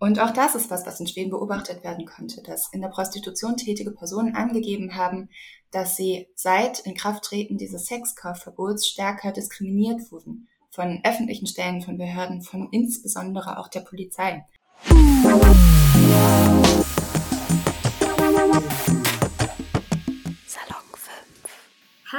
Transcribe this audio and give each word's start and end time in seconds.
Und 0.00 0.20
auch 0.20 0.30
das 0.30 0.54
ist 0.54 0.70
was, 0.70 0.86
was 0.86 1.00
in 1.00 1.08
Schweden 1.08 1.30
beobachtet 1.30 1.82
werden 1.82 2.06
konnte, 2.06 2.40
dass 2.42 2.72
in 2.72 2.80
der 2.80 2.88
Prostitution 2.88 3.56
tätige 3.56 3.90
Personen 3.90 4.36
angegeben 4.36 4.94
haben, 4.94 5.28
dass 5.72 5.96
sie 5.96 6.28
seit 6.34 6.80
Inkrafttreten 6.80 7.58
dieses 7.58 7.86
Sexkaufverbots 7.86 8.86
stärker 8.86 9.32
diskriminiert 9.32 10.12
wurden. 10.12 10.48
Von 10.70 11.00
öffentlichen 11.02 11.48
Stellen, 11.48 11.82
von 11.82 11.98
Behörden, 11.98 12.42
von 12.42 12.68
insbesondere 12.70 13.58
auch 13.58 13.68
der 13.68 13.80
Polizei. 13.80 14.44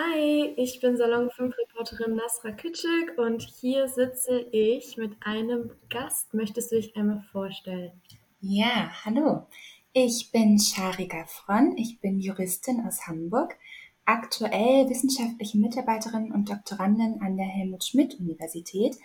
Hi, 0.01 0.53
ich 0.55 0.79
bin 0.79 0.95
Salon 0.95 1.29
5 1.29 1.53
Reporterin 1.57 2.15
Nasra 2.15 2.51
Küçük 2.51 3.17
und 3.17 3.41
hier 3.41 3.89
sitze 3.89 4.39
ich 4.53 4.95
mit 4.95 5.11
einem 5.19 5.71
Gast. 5.89 6.33
Möchtest 6.33 6.71
du 6.71 6.77
dich 6.77 6.95
einmal 6.95 7.21
vorstellen? 7.33 7.91
Ja, 8.39 8.91
hallo. 9.03 9.47
Ich 9.91 10.31
bin 10.31 10.57
Shari 10.57 11.07
Gaffron. 11.07 11.75
Ich 11.77 11.99
bin 11.99 12.21
Juristin 12.21 12.85
aus 12.87 13.07
Hamburg, 13.07 13.57
aktuell 14.05 14.89
wissenschaftliche 14.89 15.57
Mitarbeiterin 15.57 16.31
und 16.31 16.49
Doktorandin 16.49 17.19
an 17.21 17.35
der 17.35 17.47
Helmut 17.47 17.83
Schmidt 17.83 18.17
Universität. 18.21 18.95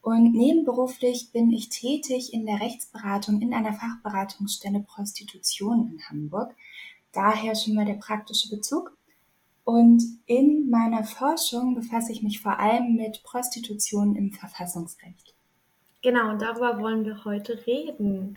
Und 0.00 0.32
nebenberuflich 0.32 1.32
bin 1.32 1.50
ich 1.50 1.68
tätig 1.68 2.32
in 2.32 2.46
der 2.46 2.62
Rechtsberatung 2.62 3.42
in 3.42 3.52
einer 3.52 3.74
Fachberatungsstelle 3.74 4.80
Prostitution 4.88 5.90
in 5.92 6.02
Hamburg. 6.08 6.54
Daher 7.12 7.54
schon 7.54 7.74
mal 7.74 7.84
der 7.84 7.94
praktische 7.94 8.48
Bezug. 8.48 8.96
Und 9.70 10.02
in 10.26 10.68
meiner 10.68 11.04
Forschung 11.04 11.76
befasse 11.76 12.10
ich 12.10 12.24
mich 12.24 12.40
vor 12.40 12.58
allem 12.58 12.96
mit 12.96 13.22
Prostitution 13.22 14.16
im 14.16 14.32
Verfassungsrecht. 14.32 15.32
Genau, 16.02 16.30
und 16.30 16.42
darüber 16.42 16.80
wollen 16.80 17.04
wir 17.04 17.24
heute 17.24 17.64
reden. 17.68 18.36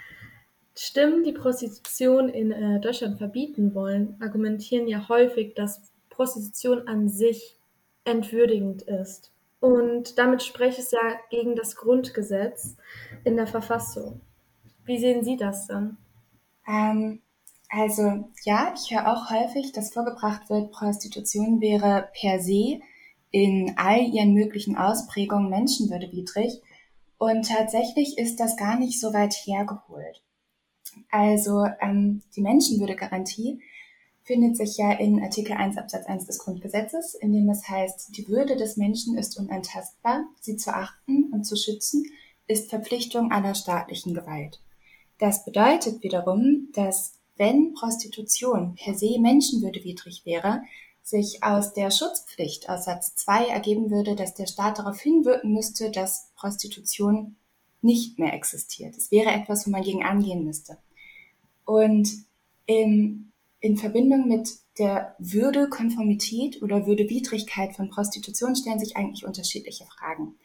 Stimmen, 0.77 1.23
die 1.23 1.31
Prostitution 1.31 2.29
in 2.29 2.51
äh, 2.51 2.79
Deutschland 2.79 3.17
verbieten 3.17 3.73
wollen, 3.73 4.15
argumentieren 4.19 4.87
ja 4.87 5.09
häufig, 5.09 5.55
dass 5.55 5.81
Prostitution 6.11 6.87
an 6.87 7.09
sich 7.09 7.57
entwürdigend 8.05 8.83
ist. 8.83 9.31
Und 9.59 10.19
damit 10.19 10.43
spreche 10.43 10.81
es 10.81 10.91
ja 10.91 11.15
gegen 11.31 11.55
das 11.55 11.75
Grundgesetz 11.75 12.77
in 13.23 13.37
der 13.37 13.47
Verfassung. 13.47 14.21
Wie 14.85 14.99
sehen 14.99 15.23
Sie 15.23 15.37
das 15.37 15.65
dann? 15.65 15.97
Ähm, 16.67 17.22
also 17.73 18.29
ja, 18.43 18.73
ich 18.75 18.91
höre 18.91 19.11
auch 19.11 19.31
häufig, 19.31 19.71
dass 19.71 19.93
vorgebracht 19.93 20.49
wird, 20.49 20.71
Prostitution 20.71 21.59
wäre 21.59 22.09
per 22.19 22.39
se 22.39 22.79
in 23.31 23.73
all 23.77 24.01
ihren 24.01 24.33
möglichen 24.33 24.77
Ausprägungen 24.77 25.49
menschenwürdewidrig. 25.49 26.61
Und 27.17 27.47
tatsächlich 27.47 28.17
ist 28.17 28.39
das 28.39 28.57
gar 28.57 28.77
nicht 28.77 28.99
so 28.99 29.13
weit 29.13 29.33
hergeholt. 29.33 30.21
Also 31.09 31.65
ähm, 31.81 32.21
die 32.35 32.41
Menschenwürdegarantie 32.41 33.59
findet 34.23 34.55
sich 34.55 34.77
ja 34.77 34.91
in 34.91 35.21
Artikel 35.23 35.53
1 35.53 35.77
Absatz 35.77 36.05
1 36.05 36.27
des 36.27 36.37
Grundgesetzes, 36.39 37.15
in 37.15 37.33
dem 37.33 37.49
es 37.49 37.67
heißt, 37.67 38.15
die 38.15 38.27
Würde 38.27 38.55
des 38.55 38.77
Menschen 38.77 39.17
ist 39.17 39.37
unantastbar, 39.39 40.25
sie 40.39 40.57
zu 40.57 40.73
achten 40.73 41.31
und 41.33 41.43
zu 41.43 41.55
schützen 41.55 42.05
ist 42.45 42.69
Verpflichtung 42.69 43.31
aller 43.31 43.55
staatlichen 43.55 44.13
Gewalt. 44.13 44.61
Das 45.17 45.45
bedeutet 45.45 46.03
wiederum, 46.03 46.69
dass 46.73 47.22
wenn 47.43 47.73
Prostitution 47.73 48.75
per 48.75 48.93
se 48.93 49.19
menschenwürdewidrig 49.19 50.25
wäre, 50.25 50.61
sich 51.01 51.43
aus 51.43 51.73
der 51.73 51.91
Schutzpflicht 51.91 52.69
aus 52.69 52.85
Satz 52.85 53.17
2 53.17 53.47
ergeben 53.47 53.91
würde, 53.91 54.15
dass 54.15 54.33
der 54.33 54.47
Staat 54.47 54.79
darauf 54.79 55.01
hinwirken 55.01 55.51
müsste, 55.51 55.91
dass 55.91 56.31
Prostitution 56.37 57.35
nicht 57.81 58.17
mehr 58.17 58.33
existiert. 58.33 58.95
Es 58.95 59.11
wäre 59.11 59.29
etwas, 59.31 59.67
wo 59.67 59.71
man 59.71 59.81
gegen 59.83 60.05
angehen 60.05 60.45
müsste. 60.45 60.77
Und 61.65 62.09
in, 62.65 63.33
in 63.59 63.75
Verbindung 63.75 64.29
mit 64.29 64.49
der 64.79 65.13
Würdekonformität 65.19 66.61
oder 66.61 66.87
Würdewidrigkeit 66.87 67.75
von 67.75 67.89
Prostitution 67.89 68.55
stellen 68.55 68.79
sich 68.79 68.95
eigentlich 68.95 69.25
unterschiedliche 69.25 69.83
Fragen. 69.83 70.35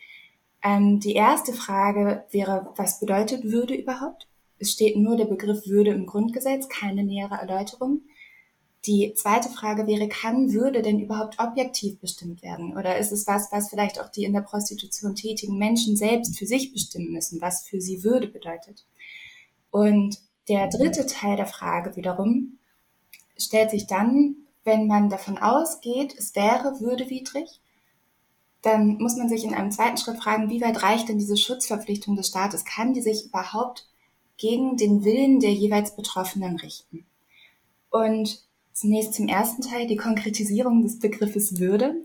Ähm, 0.64 0.98
die 0.98 1.14
erste 1.14 1.52
Frage 1.52 2.24
wäre, 2.32 2.72
was 2.74 2.98
bedeutet 2.98 3.44
Würde 3.44 3.76
überhaupt? 3.76 4.26
Es 4.58 4.72
steht 4.72 4.96
nur 4.96 5.16
der 5.16 5.26
Begriff 5.26 5.66
Würde 5.66 5.90
im 5.90 6.06
Grundgesetz, 6.06 6.68
keine 6.68 7.04
nähere 7.04 7.36
Erläuterung. 7.36 8.02
Die 8.86 9.12
zweite 9.14 9.48
Frage 9.48 9.86
wäre, 9.86 10.08
kann 10.08 10.52
Würde 10.52 10.82
denn 10.82 11.00
überhaupt 11.00 11.38
objektiv 11.38 11.98
bestimmt 11.98 12.42
werden? 12.42 12.76
Oder 12.76 12.98
ist 12.98 13.12
es 13.12 13.26
was, 13.26 13.50
was 13.50 13.68
vielleicht 13.68 14.00
auch 14.00 14.08
die 14.08 14.24
in 14.24 14.32
der 14.32 14.40
Prostitution 14.40 15.14
tätigen 15.14 15.58
Menschen 15.58 15.96
selbst 15.96 16.38
für 16.38 16.46
sich 16.46 16.72
bestimmen 16.72 17.12
müssen, 17.12 17.40
was 17.40 17.66
für 17.66 17.80
sie 17.80 18.04
Würde 18.04 18.28
bedeutet? 18.28 18.86
Und 19.70 20.18
der 20.48 20.68
dritte 20.68 21.06
Teil 21.06 21.36
der 21.36 21.46
Frage 21.46 21.96
wiederum 21.96 22.58
stellt 23.36 23.70
sich 23.70 23.86
dann, 23.86 24.36
wenn 24.64 24.86
man 24.86 25.08
davon 25.08 25.38
ausgeht, 25.38 26.14
es 26.16 26.34
wäre 26.34 26.80
würdewidrig, 26.80 27.60
dann 28.62 28.98
muss 28.98 29.16
man 29.16 29.28
sich 29.28 29.44
in 29.44 29.54
einem 29.54 29.70
zweiten 29.70 29.98
Schritt 29.98 30.22
fragen, 30.22 30.50
wie 30.50 30.60
weit 30.60 30.82
reicht 30.82 31.08
denn 31.08 31.18
diese 31.18 31.36
Schutzverpflichtung 31.36 32.16
des 32.16 32.28
Staates? 32.28 32.64
Kann 32.64 32.92
die 32.92 33.02
sich 33.02 33.26
überhaupt 33.26 33.86
gegen 34.38 34.76
den 34.76 35.04
Willen 35.04 35.40
der 35.40 35.52
jeweils 35.52 35.94
Betroffenen 35.94 36.56
richten. 36.56 37.04
Und 37.90 38.42
zunächst 38.72 39.14
zum 39.14 39.28
ersten 39.28 39.62
Teil, 39.62 39.86
die 39.86 39.96
Konkretisierung 39.96 40.82
des 40.82 40.98
Begriffes 40.98 41.58
Würde 41.58 41.96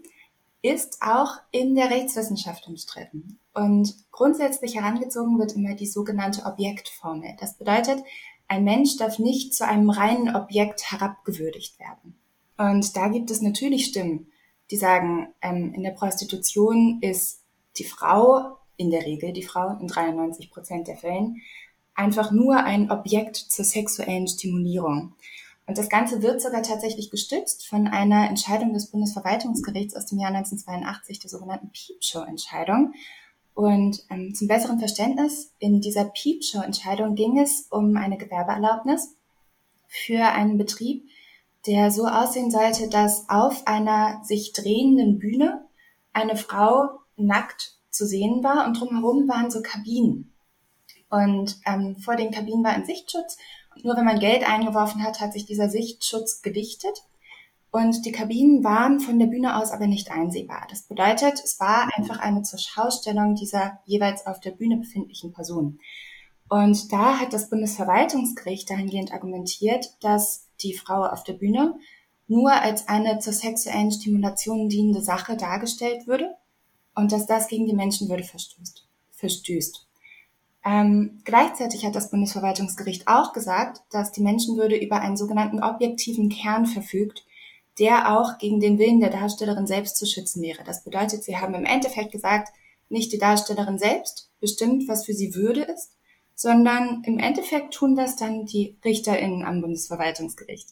ist 0.62 0.98
auch 1.02 1.36
in 1.52 1.76
der 1.76 1.90
Rechtswissenschaft 1.90 2.68
umstritten. 2.68 3.38
Und 3.54 3.96
grundsätzlich 4.12 4.76
herangezogen 4.76 5.38
wird 5.38 5.54
immer 5.54 5.76
die 5.76 5.88
sogenannte 5.88 6.46
Objektformel. 6.46 7.36
Das 7.40 7.58
bedeutet, 7.58 8.04
ein 8.48 8.64
Mensch 8.64 8.98
darf 8.98 9.20
nicht 9.20 9.54
zu 9.54 9.66
einem 9.68 9.90
reinen 9.90 10.36
Objekt 10.36 10.92
herabgewürdigt 10.92 11.80
werden. 11.80 12.16
Und 12.58 12.96
da 12.96 13.10
gibt 13.10 13.30
es 13.30 13.42
natürlich 13.42 13.86
Stimmen, 13.86 14.28
die 14.72 14.78
sagen, 14.78 15.28
ähm, 15.42 15.74
in 15.74 15.84
der 15.84 15.92
Prostitution 15.92 17.00
ist 17.02 17.42
die 17.78 17.84
Frau, 17.84 18.58
in 18.78 18.90
der 18.90 19.06
Regel 19.06 19.34
die 19.34 19.44
Frau, 19.44 19.78
in 19.80 19.88
93 19.88 20.50
Prozent 20.50 20.88
der 20.88 20.98
Fällen, 20.98 21.42
einfach 21.96 22.32
nur 22.32 22.58
ein 22.58 22.92
Objekt 22.92 23.36
zur 23.36 23.66
sexuellen 23.66 24.28
Stimulierung. 24.28 25.14
Und 25.66 25.78
das 25.78 25.90
Ganze 25.90 26.22
wird 26.22 26.42
sogar 26.42 26.62
tatsächlich 26.62 27.10
gestützt 27.10 27.68
von 27.68 27.88
einer 27.88 28.28
Entscheidung 28.28 28.74
des 28.74 28.88
Bundesverwaltungsgerichts 28.88 29.96
aus 29.96 30.08
dem 30.08 30.20
Jahr 30.20 30.34
1982, 30.34 31.20
der 31.20 31.30
sogenannten 31.30 31.72
Peepshow-Entscheidung. 31.72 32.94
Und 33.54 34.04
ähm, 34.10 34.34
zum 34.36 34.48
besseren 34.48 34.80
Verständnis, 34.80 35.54
in 35.60 35.80
dieser 35.80 36.06
Peepshow-Entscheidung 36.06 37.16
ging 37.16 37.40
es 37.40 37.68
um 37.70 37.96
eine 37.96 38.18
Gewerbeerlaubnis 38.18 39.16
für 39.88 40.26
einen 40.26 40.58
Betrieb, 40.58 41.08
der 41.66 41.92
so 41.92 42.08
aussehen 42.08 42.52
sollte, 42.52 42.90
dass 42.90 43.30
auf 43.30 43.66
einer 43.68 44.22
sich 44.24 44.52
drehenden 44.52 45.20
Bühne 45.20 45.66
eine 46.12 46.36
Frau 46.36 46.90
nackt 47.16 47.78
zu 47.90 48.06
sehen 48.06 48.44
war 48.44 48.66
und 48.66 48.80
drumherum 48.80 49.30
waren 49.30 49.50
so 49.50 49.62
Kabinen. 49.62 50.33
Und 51.14 51.60
ähm, 51.68 51.96
vor 51.98 52.16
den 52.16 52.32
Kabinen 52.32 52.64
war 52.64 52.72
ein 52.72 52.88
Sichtschutz. 52.88 53.38
Nur 53.84 53.96
wenn 53.96 54.06
man 54.06 54.18
Geld 54.18 54.50
eingeworfen 54.50 55.04
hat, 55.04 55.22
hat 55.22 55.32
sich 55.32 55.46
dieser 55.46 55.70
Sichtschutz 55.70 56.42
gedichtet. 56.42 57.04
Und 57.70 58.04
die 58.08 58.12
Kabinen 58.12 58.64
waren 58.64 59.00
von 59.00 59.20
der 59.20 59.28
Bühne 59.28 59.58
aus 59.58 59.70
aber 59.70 59.86
nicht 59.86 60.10
einsehbar. 60.10 60.66
Das 60.72 60.88
bedeutet, 60.88 61.40
es 61.44 61.60
war 61.60 61.92
einfach 61.96 62.20
eine 62.20 62.42
zur 62.42 62.58
Schaustellung 62.58 63.36
dieser 63.36 63.80
jeweils 63.86 64.26
auf 64.26 64.40
der 64.40 64.52
Bühne 64.52 64.78
befindlichen 64.78 65.34
Person. 65.34 65.80
Und 66.50 66.92
da 66.92 67.20
hat 67.20 67.32
das 67.32 67.48
Bundesverwaltungsgericht 67.52 68.72
dahingehend 68.72 69.14
argumentiert, 69.14 69.94
dass 70.02 70.48
die 70.62 70.74
Frau 70.74 71.04
auf 71.06 71.24
der 71.24 71.34
Bühne 71.34 71.76
nur 72.28 72.54
als 72.54 72.88
eine 72.88 73.20
zur 73.20 73.34
sexuellen 73.34 73.92
Stimulation 73.92 74.68
dienende 74.68 75.04
Sache 75.04 75.38
dargestellt 75.38 76.08
würde 76.08 76.36
und 76.96 77.12
dass 77.12 77.28
das 77.28 77.50
gegen 77.50 77.68
die 77.68 77.76
Menschenwürde 77.76 78.24
verstößt. 78.24 78.88
verstößt. 79.12 79.93
Ähm, 80.66 81.22
gleichzeitig 81.26 81.86
hat 81.86 81.96
das 81.96 82.10
Bundesverwaltungsgericht 82.10 83.08
auch 83.08 83.34
gesagt, 83.34 83.82
dass 83.92 84.12
die 84.12 84.22
Menschenwürde 84.22 84.78
über 84.78 85.02
einen 85.02 85.18
sogenannten 85.18 85.62
objektiven 85.62 86.30
Kern 86.30 86.66
verfügt, 86.66 87.26
der 87.80 88.18
auch 88.18 88.38
gegen 88.38 88.60
den 88.60 88.78
Willen 88.78 89.00
der 89.00 89.10
Darstellerin 89.10 89.68
selbst 89.68 89.98
zu 89.98 90.06
schützen 90.06 90.42
wäre. 90.42 90.64
Das 90.64 90.84
bedeutet, 90.84 91.24
sie 91.24 91.38
haben 91.38 91.54
im 91.54 91.66
Endeffekt 91.66 92.12
gesagt, 92.12 92.54
nicht 92.90 93.12
die 93.12 93.18
Darstellerin 93.18 93.78
selbst 93.78 94.30
bestimmt, 94.40 94.88
was 94.88 95.06
für 95.06 95.14
sie 95.14 95.36
Würde 95.36 95.64
ist, 95.64 95.98
sondern 96.36 97.04
im 97.06 97.20
Endeffekt 97.20 97.74
tun 97.74 97.96
das 97.96 98.16
dann 98.16 98.46
die 98.46 98.78
RichterInnen 98.86 99.44
am 99.44 99.62
Bundesverwaltungsgericht. 99.62 100.70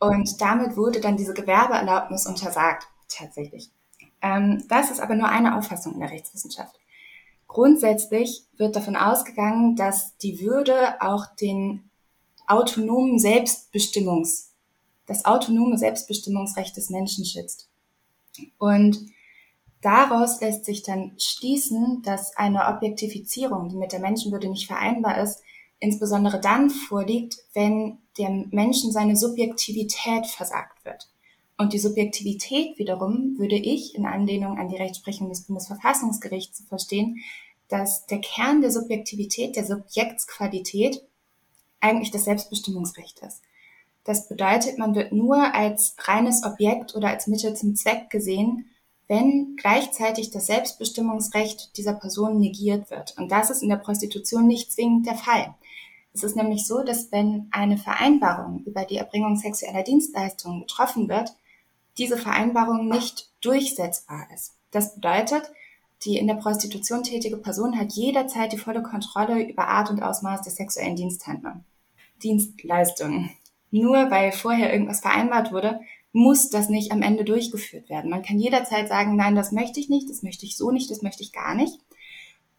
Und 0.00 0.40
damit 0.40 0.76
wurde 0.76 1.00
dann 1.00 1.16
diese 1.16 1.34
Gewerbeerlaubnis 1.34 2.26
untersagt, 2.26 2.86
tatsächlich. 3.08 3.70
Ähm, 4.20 4.64
das 4.68 4.90
ist 4.90 5.00
aber 5.00 5.14
nur 5.14 5.28
eine 5.28 5.56
Auffassung 5.56 5.94
in 5.94 6.00
der 6.00 6.10
Rechtswissenschaft. 6.10 6.78
Grundsätzlich 7.46 8.44
wird 8.56 8.76
davon 8.76 8.96
ausgegangen, 8.96 9.76
dass 9.76 10.16
die 10.18 10.40
Würde 10.40 11.00
auch 11.00 11.26
den 11.36 11.90
autonomen 12.46 13.18
Selbstbestimmungs, 13.18 14.52
das 15.06 15.24
autonome 15.24 15.78
Selbstbestimmungsrecht 15.78 16.76
des 16.76 16.90
Menschen 16.90 17.24
schützt. 17.24 17.68
Und 18.58 18.98
Daraus 19.84 20.40
lässt 20.40 20.64
sich 20.64 20.82
dann 20.82 21.12
schließen, 21.18 22.00
dass 22.00 22.34
eine 22.38 22.68
Objektifizierung, 22.68 23.68
die 23.68 23.76
mit 23.76 23.92
der 23.92 24.00
Menschenwürde 24.00 24.48
nicht 24.48 24.66
vereinbar 24.66 25.22
ist, 25.22 25.42
insbesondere 25.78 26.40
dann 26.40 26.70
vorliegt, 26.70 27.36
wenn 27.52 27.98
dem 28.16 28.48
Menschen 28.50 28.92
seine 28.92 29.14
Subjektivität 29.14 30.24
versagt 30.24 30.86
wird. 30.86 31.10
Und 31.56 31.72
die 31.72 31.78
Subjektivität 31.78 32.78
wiederum 32.78 33.38
würde 33.38 33.56
ich 33.56 33.94
in 33.94 34.06
Anlehnung 34.06 34.58
an 34.58 34.68
die 34.68 34.76
Rechtsprechung 34.76 35.28
des 35.28 35.42
Bundesverfassungsgerichts 35.42 36.64
verstehen, 36.68 37.20
dass 37.68 38.06
der 38.06 38.20
Kern 38.20 38.60
der 38.60 38.70
Subjektivität, 38.70 39.56
der 39.56 39.64
Subjektsqualität 39.64 41.02
eigentlich 41.80 42.10
das 42.10 42.24
Selbstbestimmungsrecht 42.24 43.20
ist. 43.20 43.42
Das 44.04 44.28
bedeutet, 44.28 44.78
man 44.78 44.94
wird 44.94 45.12
nur 45.12 45.54
als 45.54 45.96
reines 45.98 46.44
Objekt 46.44 46.94
oder 46.94 47.08
als 47.08 47.26
Mittel 47.26 47.54
zum 47.56 47.74
Zweck 47.74 48.10
gesehen, 48.10 48.66
wenn 49.06 49.56
gleichzeitig 49.56 50.30
das 50.30 50.46
Selbstbestimmungsrecht 50.46 51.76
dieser 51.76 51.94
Person 51.94 52.38
negiert 52.38 52.90
wird. 52.90 53.16
Und 53.16 53.30
das 53.30 53.50
ist 53.50 53.62
in 53.62 53.68
der 53.68 53.76
Prostitution 53.76 54.46
nicht 54.46 54.72
zwingend 54.72 55.06
der 55.06 55.14
Fall. 55.14 55.54
Es 56.12 56.22
ist 56.22 56.36
nämlich 56.36 56.66
so, 56.66 56.82
dass 56.82 57.12
wenn 57.12 57.48
eine 57.50 57.76
Vereinbarung 57.76 58.62
über 58.64 58.84
die 58.84 58.96
Erbringung 58.96 59.36
sexueller 59.36 59.82
Dienstleistungen 59.82 60.60
getroffen 60.60 61.08
wird, 61.08 61.34
diese 61.98 62.16
Vereinbarung 62.18 62.88
nicht 62.88 63.30
durchsetzbar 63.40 64.26
ist. 64.34 64.54
Das 64.70 64.94
bedeutet, 64.94 65.50
die 66.02 66.18
in 66.18 66.26
der 66.26 66.34
Prostitution 66.34 67.02
tätige 67.02 67.36
Person 67.36 67.78
hat 67.78 67.92
jederzeit 67.92 68.52
die 68.52 68.58
volle 68.58 68.82
Kontrolle 68.82 69.42
über 69.42 69.68
Art 69.68 69.90
und 69.90 70.02
Ausmaß 70.02 70.42
der 70.42 70.52
sexuellen 70.52 70.96
Diensthandlung, 70.96 71.64
Dienstleistungen. 72.22 73.30
Nur 73.70 74.10
weil 74.10 74.32
vorher 74.32 74.72
irgendwas 74.72 75.00
vereinbart 75.00 75.52
wurde, 75.52 75.80
muss 76.12 76.48
das 76.48 76.68
nicht 76.68 76.92
am 76.92 77.02
Ende 77.02 77.24
durchgeführt 77.24 77.88
werden. 77.88 78.10
Man 78.10 78.22
kann 78.22 78.38
jederzeit 78.38 78.88
sagen, 78.88 79.16
nein, 79.16 79.34
das 79.34 79.50
möchte 79.50 79.80
ich 79.80 79.88
nicht, 79.88 80.08
das 80.08 80.22
möchte 80.22 80.46
ich 80.46 80.56
so 80.56 80.70
nicht, 80.70 80.90
das 80.90 81.02
möchte 81.02 81.22
ich 81.22 81.32
gar 81.32 81.54
nicht. 81.54 81.80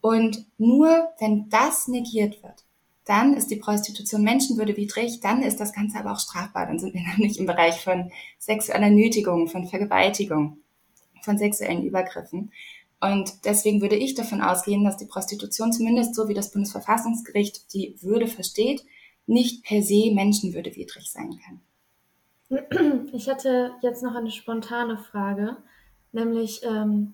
Und 0.01 0.45
nur 0.57 1.09
wenn 1.19 1.49
das 1.49 1.87
negiert 1.87 2.43
wird, 2.43 2.65
dann 3.05 3.35
ist 3.35 3.51
die 3.51 3.57
Prostitution 3.57 4.23
menschenwürdewidrig, 4.23 5.19
dann 5.21 5.43
ist 5.43 5.59
das 5.59 5.73
Ganze 5.73 5.99
aber 5.99 6.11
auch 6.11 6.19
strafbar. 6.19 6.65
Dann 6.65 6.79
sind 6.79 6.93
wir 6.93 7.01
nämlich 7.17 7.39
im 7.39 7.45
Bereich 7.45 7.83
von 7.83 8.11
sexueller 8.39 8.89
Nötigung, 8.89 9.47
von 9.47 9.67
Vergewaltigung, 9.67 10.57
von 11.21 11.37
sexuellen 11.37 11.83
Übergriffen. 11.83 12.51
Und 12.99 13.45
deswegen 13.45 13.81
würde 13.81 13.95
ich 13.95 14.15
davon 14.15 14.41
ausgehen, 14.41 14.83
dass 14.83 14.97
die 14.97 15.05
Prostitution 15.05 15.71
zumindest 15.71 16.15
so 16.15 16.27
wie 16.27 16.33
das 16.33 16.51
Bundesverfassungsgericht 16.51 17.73
die 17.73 17.95
Würde 18.01 18.27
versteht, 18.27 18.83
nicht 19.27 19.63
per 19.63 19.81
se 19.81 20.11
menschenwürdewidrig 20.13 21.11
sein 21.11 21.39
kann. 21.43 21.61
Ich 23.11 23.27
hätte 23.27 23.71
jetzt 23.81 24.03
noch 24.03 24.15
eine 24.15 24.29
spontane 24.29 24.97
Frage, 24.97 25.57
nämlich 26.11 26.61
ähm, 26.63 27.13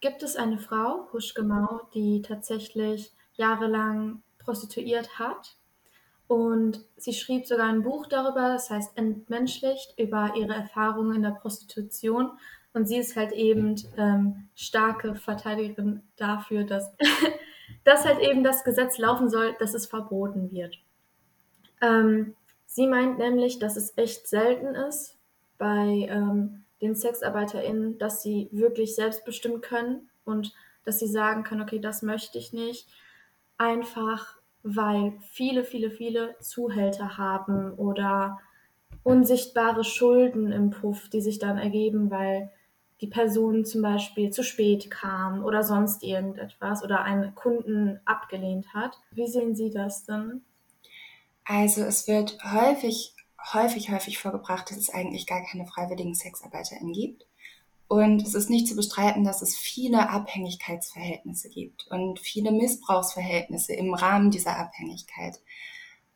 gibt 0.00 0.22
es 0.22 0.36
eine 0.36 0.58
Frau, 0.58 1.08
Huschgemau, 1.12 1.80
die 1.94 2.22
tatsächlich 2.22 3.12
jahrelang 3.34 4.22
prostituiert 4.40 5.18
hat. 5.18 5.56
Und 6.26 6.80
sie 6.96 7.12
schrieb 7.12 7.46
sogar 7.46 7.68
ein 7.68 7.82
Buch 7.82 8.06
darüber, 8.06 8.52
das 8.52 8.70
heißt 8.70 8.96
Entmenschlicht, 8.96 9.98
über 9.98 10.34
ihre 10.36 10.54
Erfahrungen 10.54 11.16
in 11.16 11.22
der 11.22 11.30
Prostitution. 11.30 12.30
Und 12.72 12.86
sie 12.86 12.98
ist 12.98 13.16
halt 13.16 13.32
eben 13.32 13.74
ähm, 13.96 14.48
starke 14.54 15.16
Verteidigerin 15.16 16.02
dafür, 16.16 16.62
dass, 16.62 16.92
dass 17.84 18.04
halt 18.04 18.20
eben 18.20 18.44
das 18.44 18.62
Gesetz 18.62 18.98
laufen 18.98 19.28
soll, 19.28 19.56
dass 19.58 19.74
es 19.74 19.86
verboten 19.86 20.52
wird. 20.52 20.78
Ähm, 21.82 22.36
sie 22.66 22.86
meint 22.86 23.18
nämlich, 23.18 23.58
dass 23.58 23.76
es 23.76 23.96
echt 23.96 24.28
selten 24.28 24.76
ist 24.76 25.16
bei 25.58 26.06
ähm, 26.08 26.64
den 26.80 26.94
SexarbeiterInnen, 26.94 27.98
dass 27.98 28.22
sie 28.22 28.48
wirklich 28.52 28.94
selbstbestimmt 28.94 29.62
können 29.62 30.10
und 30.24 30.52
dass 30.84 31.00
sie 31.00 31.08
sagen 31.08 31.42
können, 31.42 31.62
okay, 31.62 31.80
das 31.80 32.02
möchte 32.02 32.38
ich 32.38 32.52
nicht 32.52 32.88
einfach 33.60 34.40
weil 34.62 35.14
viele, 35.32 35.64
viele, 35.64 35.90
viele 35.90 36.36
Zuhälter 36.40 37.16
haben 37.16 37.72
oder 37.74 38.38
unsichtbare 39.02 39.84
Schulden 39.84 40.52
im 40.52 40.70
Puff, 40.70 41.08
die 41.08 41.20
sich 41.20 41.38
dann 41.38 41.56
ergeben, 41.56 42.10
weil 42.10 42.52
die 43.00 43.06
Person 43.06 43.64
zum 43.64 43.80
Beispiel 43.80 44.30
zu 44.30 44.44
spät 44.44 44.90
kam 44.90 45.42
oder 45.42 45.62
sonst 45.62 46.02
irgendetwas 46.02 46.84
oder 46.84 47.02
einen 47.02 47.34
Kunden 47.34 48.00
abgelehnt 48.04 48.74
hat. 48.74 48.98
Wie 49.12 49.26
sehen 49.26 49.54
Sie 49.54 49.70
das 49.70 50.04
denn? 50.04 50.42
Also 51.44 51.82
es 51.82 52.06
wird 52.06 52.36
häufig, 52.44 53.14
häufig, 53.54 53.90
häufig 53.90 54.18
vorgebracht, 54.18 54.70
dass 54.70 54.76
es 54.76 54.90
eigentlich 54.90 55.26
gar 55.26 55.42
keine 55.46 55.66
freiwilligen 55.66 56.14
SexarbeiterInnen 56.14 56.92
gibt. 56.92 57.26
Und 57.90 58.22
es 58.22 58.34
ist 58.34 58.50
nicht 58.50 58.68
zu 58.68 58.76
bestreiten, 58.76 59.24
dass 59.24 59.42
es 59.42 59.56
viele 59.56 60.10
Abhängigkeitsverhältnisse 60.10 61.48
gibt 61.48 61.88
und 61.90 62.20
viele 62.20 62.52
Missbrauchsverhältnisse 62.52 63.72
im 63.72 63.94
Rahmen 63.94 64.30
dieser 64.30 64.56
Abhängigkeit. 64.56 65.40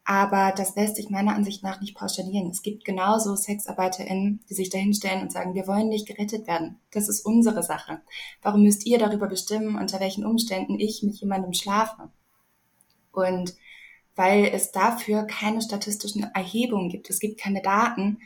Aber 0.04 0.52
das 0.56 0.76
lässt 0.76 0.94
sich 0.94 1.10
meiner 1.10 1.34
Ansicht 1.34 1.64
nach 1.64 1.80
nicht 1.80 1.96
pauschalieren. 1.96 2.48
Es 2.48 2.62
gibt 2.62 2.84
genauso 2.84 3.34
SexarbeiterInnen, 3.34 4.44
die 4.48 4.54
sich 4.54 4.70
dahinstellen 4.70 5.22
und 5.22 5.32
sagen, 5.32 5.56
wir 5.56 5.66
wollen 5.66 5.88
nicht 5.88 6.06
gerettet 6.06 6.46
werden. 6.46 6.78
Das 6.92 7.08
ist 7.08 7.26
unsere 7.26 7.64
Sache. 7.64 8.02
Warum 8.40 8.62
müsst 8.62 8.86
ihr 8.86 9.00
darüber 9.00 9.26
bestimmen, 9.26 9.76
unter 9.76 9.98
welchen 9.98 10.24
Umständen 10.24 10.78
ich 10.78 11.02
mit 11.02 11.16
jemandem 11.16 11.54
schlafe? 11.54 12.08
Und 13.10 13.56
weil 14.14 14.44
es 14.44 14.70
dafür 14.70 15.24
keine 15.24 15.60
statistischen 15.60 16.22
Erhebungen 16.34 16.88
gibt, 16.88 17.10
es 17.10 17.18
gibt 17.18 17.40
keine 17.40 17.62
Daten, 17.62 18.18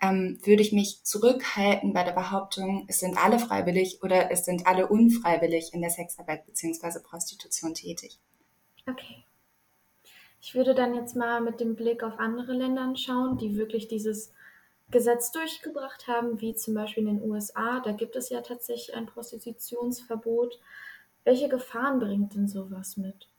ähm, 0.00 0.38
würde 0.44 0.62
ich 0.62 0.72
mich 0.72 1.04
zurückhalten 1.04 1.92
bei 1.92 2.02
der 2.02 2.12
Behauptung, 2.12 2.86
es 2.88 3.00
sind 3.00 3.18
alle 3.18 3.38
freiwillig 3.38 4.02
oder 4.02 4.30
es 4.30 4.44
sind 4.44 4.66
alle 4.66 4.88
unfreiwillig 4.88 5.72
in 5.72 5.80
der 5.80 5.90
Sexarbeit 5.90 6.46
beziehungsweise 6.46 7.02
Prostitution 7.02 7.74
tätig. 7.74 8.18
Okay. 8.88 9.24
Ich 10.40 10.54
würde 10.54 10.74
dann 10.74 10.94
jetzt 10.94 11.16
mal 11.16 11.40
mit 11.40 11.60
dem 11.60 11.76
Blick 11.76 12.02
auf 12.02 12.18
andere 12.18 12.52
Länder 12.52 12.94
schauen, 12.96 13.36
die 13.36 13.56
wirklich 13.56 13.88
dieses 13.88 14.32
Gesetz 14.90 15.30
durchgebracht 15.30 16.08
haben, 16.08 16.40
wie 16.40 16.54
zum 16.54 16.74
Beispiel 16.74 17.06
in 17.06 17.18
den 17.18 17.30
USA. 17.30 17.80
Da 17.80 17.92
gibt 17.92 18.16
es 18.16 18.30
ja 18.30 18.40
tatsächlich 18.40 18.96
ein 18.96 19.06
Prostitutionsverbot. 19.06 20.58
Welche 21.24 21.48
Gefahren 21.48 22.00
bringt 22.00 22.34
denn 22.34 22.48
sowas 22.48 22.96
mit? 22.96 23.29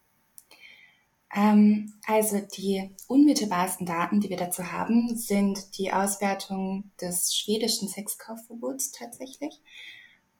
Ähm, 1.34 1.94
also 2.06 2.40
die 2.40 2.96
unmittelbarsten 3.08 3.86
Daten, 3.86 4.20
die 4.20 4.30
wir 4.30 4.38
dazu 4.38 4.72
haben, 4.72 5.16
sind 5.16 5.78
die 5.78 5.94
Auswertung 5.94 6.92
des 7.00 7.36
schwedischen 7.36 7.88
Sexkaufverbots 7.88 8.92
tatsächlich. 8.92 9.62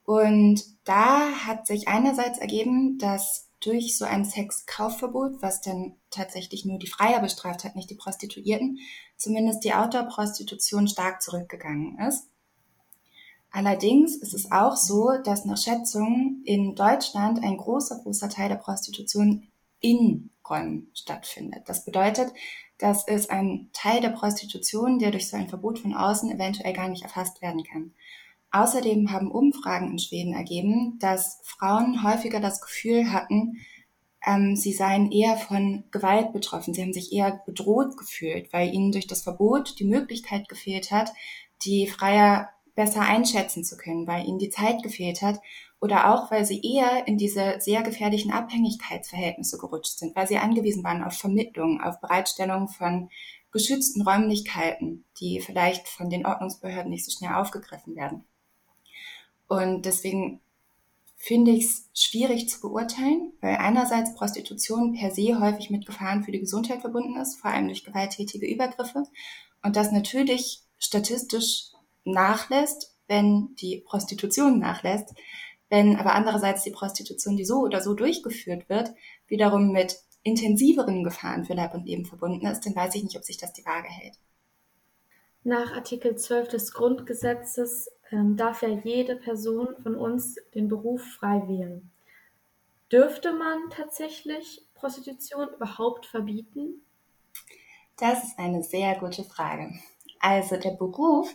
Und 0.04 0.64
da 0.84 1.32
hat 1.46 1.68
sich 1.68 1.88
einerseits 1.88 2.40
ergeben, 2.40 2.98
dass 2.98 3.48
durch 3.62 3.98
so 3.98 4.06
ein 4.06 4.26
Sexkaufverbot, 4.26 5.42
was 5.42 5.62
dann 5.62 5.96
tatsächlich 6.10 6.66
nur 6.66 6.80
die 6.80 6.88
Freier 6.88 7.22
bestraft 7.22 7.64
hat, 7.64 7.76
nicht 7.76 7.90
die 7.90 7.96
Prostituierten, 7.96 8.80
zumindest 9.16 9.64
die 9.64 9.74
Outdoor-Prostitution 9.74 10.88
stark 10.88 11.22
zurückgegangen 11.22 12.00
ist. 12.00 12.28
Allerdings 13.52 14.16
ist 14.16 14.34
es 14.34 14.52
auch 14.52 14.76
so, 14.76 15.12
dass 15.24 15.46
nach 15.46 15.58
Schätzungen 15.58 16.42
in 16.46 16.74
Deutschland 16.74 17.44
ein 17.44 17.58
großer, 17.58 18.00
großer 18.02 18.30
Teil 18.30 18.50
der 18.50 18.56
Prostitution 18.56 19.51
in 19.82 20.30
Räumen 20.50 20.92
stattfindet. 20.94 21.64
Das 21.68 21.86
bedeutet, 21.86 22.34
das 22.78 23.08
ist 23.08 23.30
ein 23.30 23.70
Teil 23.74 24.02
der 24.02 24.10
Prostitution, 24.10 25.00
der 25.00 25.12
durch 25.12 25.30
so 25.30 25.38
ein 25.38 25.50
Verbot 25.50 25.80
von 25.80 25.94
außen 25.94 26.32
eventuell 26.32 26.74
gar 26.74 26.90
nicht 26.90 27.04
erfasst 27.04 27.42
werden 27.42 27.64
kann. 27.64 27.94
Außerdem 28.52 29.12
haben 29.12 29.32
Umfragen 29.32 29.92
in 29.92 30.00
Schweden 30.00 30.34
ergeben, 30.34 30.98
dass 31.00 31.40
Frauen 31.44 32.04
häufiger 32.04 32.40
das 32.40 32.62
Gefühl 32.62 33.12
hatten, 33.12 33.58
ähm, 34.26 34.56
sie 34.56 34.74
seien 34.74 35.12
eher 35.12 35.38
von 35.38 35.84
Gewalt 35.92 36.34
betroffen. 36.34 36.74
Sie 36.74 36.82
haben 36.82 36.94
sich 36.94 37.14
eher 37.14 37.42
bedroht 37.46 37.98
gefühlt, 37.98 38.52
weil 38.54 38.74
ihnen 38.74 38.92
durch 38.92 39.08
das 39.08 39.22
Verbot 39.24 39.80
die 39.80 39.86
Möglichkeit 39.86 40.50
gefehlt 40.50 40.92
hat, 40.92 41.14
die 41.64 41.88
Freier 41.88 42.50
besser 42.76 43.02
einschätzen 43.02 43.64
zu 43.64 43.78
können, 43.78 44.06
weil 44.06 44.28
ihnen 44.28 44.40
die 44.40 44.50
Zeit 44.50 44.84
gefehlt 44.84 45.22
hat 45.22 45.40
oder 45.82 46.14
auch, 46.14 46.30
weil 46.30 46.46
sie 46.46 46.62
eher 46.62 47.08
in 47.08 47.18
diese 47.18 47.56
sehr 47.60 47.82
gefährlichen 47.82 48.32
Abhängigkeitsverhältnisse 48.32 49.58
gerutscht 49.58 49.98
sind, 49.98 50.16
weil 50.16 50.28
sie 50.28 50.38
angewiesen 50.38 50.84
waren 50.84 51.04
auf 51.04 51.14
Vermittlung, 51.14 51.82
auf 51.82 52.00
Bereitstellung 52.00 52.68
von 52.68 53.10
geschützten 53.52 54.04
Räumlichkeiten, 54.04 55.04
die 55.20 55.42
vielleicht 55.42 55.90
von 55.90 56.10
den 56.10 56.26
Ordnungsbehörden 56.26 56.92
nicht 56.92 57.04
so 57.04 57.12
schnell 57.12 57.34
aufgegriffen 57.34 57.96
werden. 57.96 58.24
Und 59.48 59.86
deswegen 59.86 60.40
finde 61.18 61.52
ich 61.52 61.66
es 61.66 61.90
schwierig 61.94 62.48
zu 62.48 62.62
beurteilen, 62.62 63.34
weil 63.42 63.58
einerseits 63.58 64.14
Prostitution 64.16 64.94
per 64.94 65.12
se 65.12 65.40
häufig 65.40 65.72
mit 65.72 65.86
Gefahren 65.86 66.24
für 66.24 66.32
die 66.32 66.40
Gesundheit 66.40 66.82
verbunden 66.82 67.20
ist, 67.20 67.40
vor 67.40 67.52
allem 67.52 67.68
durch 67.68 67.84
gewalttätige 67.84 68.46
Übergriffe 68.46 69.04
und 69.64 69.76
das 69.76 69.92
natürlich 69.92 70.62
statistisch 70.78 71.72
nachlässt, 72.06 72.96
wenn 73.08 73.56
die 73.56 73.84
Prostitution 73.86 74.60
nachlässt, 74.60 75.14
wenn 75.72 75.96
aber 75.96 76.14
andererseits 76.14 76.64
die 76.64 76.72
Prostitution, 76.72 77.38
die 77.38 77.46
so 77.46 77.62
oder 77.62 77.82
so 77.82 77.94
durchgeführt 77.94 78.68
wird, 78.68 78.92
wiederum 79.28 79.72
mit 79.72 79.96
intensiveren 80.22 81.06
Gefahren 81.06 81.46
für 81.46 81.54
Leib 81.54 81.74
und 81.74 81.86
Leben 81.86 82.06
verbunden 82.06 82.46
ist, 82.46 82.66
dann 82.66 82.76
weiß 82.76 82.94
ich 82.96 83.04
nicht, 83.04 83.16
ob 83.16 83.24
sich 83.24 83.38
das 83.38 83.54
die 83.54 83.66
Waage 83.66 83.88
hält. 83.88 84.20
Nach 85.46 85.72
Artikel 85.72 86.18
12 86.18 86.50
des 86.50 86.74
Grundgesetzes 86.74 87.90
ähm, 88.12 88.36
darf 88.36 88.62
ja 88.64 88.68
jede 88.68 89.16
Person 89.16 89.70
von 89.82 89.96
uns 89.96 90.36
den 90.54 90.68
Beruf 90.68 91.04
frei 91.04 91.42
wählen. 91.48 91.90
Dürfte 92.92 93.32
man 93.32 93.70
tatsächlich 93.70 94.68
Prostitution 94.76 95.48
überhaupt 95.56 96.06
verbieten? 96.06 96.84
Das 97.98 98.26
ist 98.26 98.38
eine 98.38 98.62
sehr 98.62 99.00
gute 99.00 99.24
Frage. 99.24 99.72
Also 100.20 100.58
der 100.58 100.72
Beruf 100.72 101.34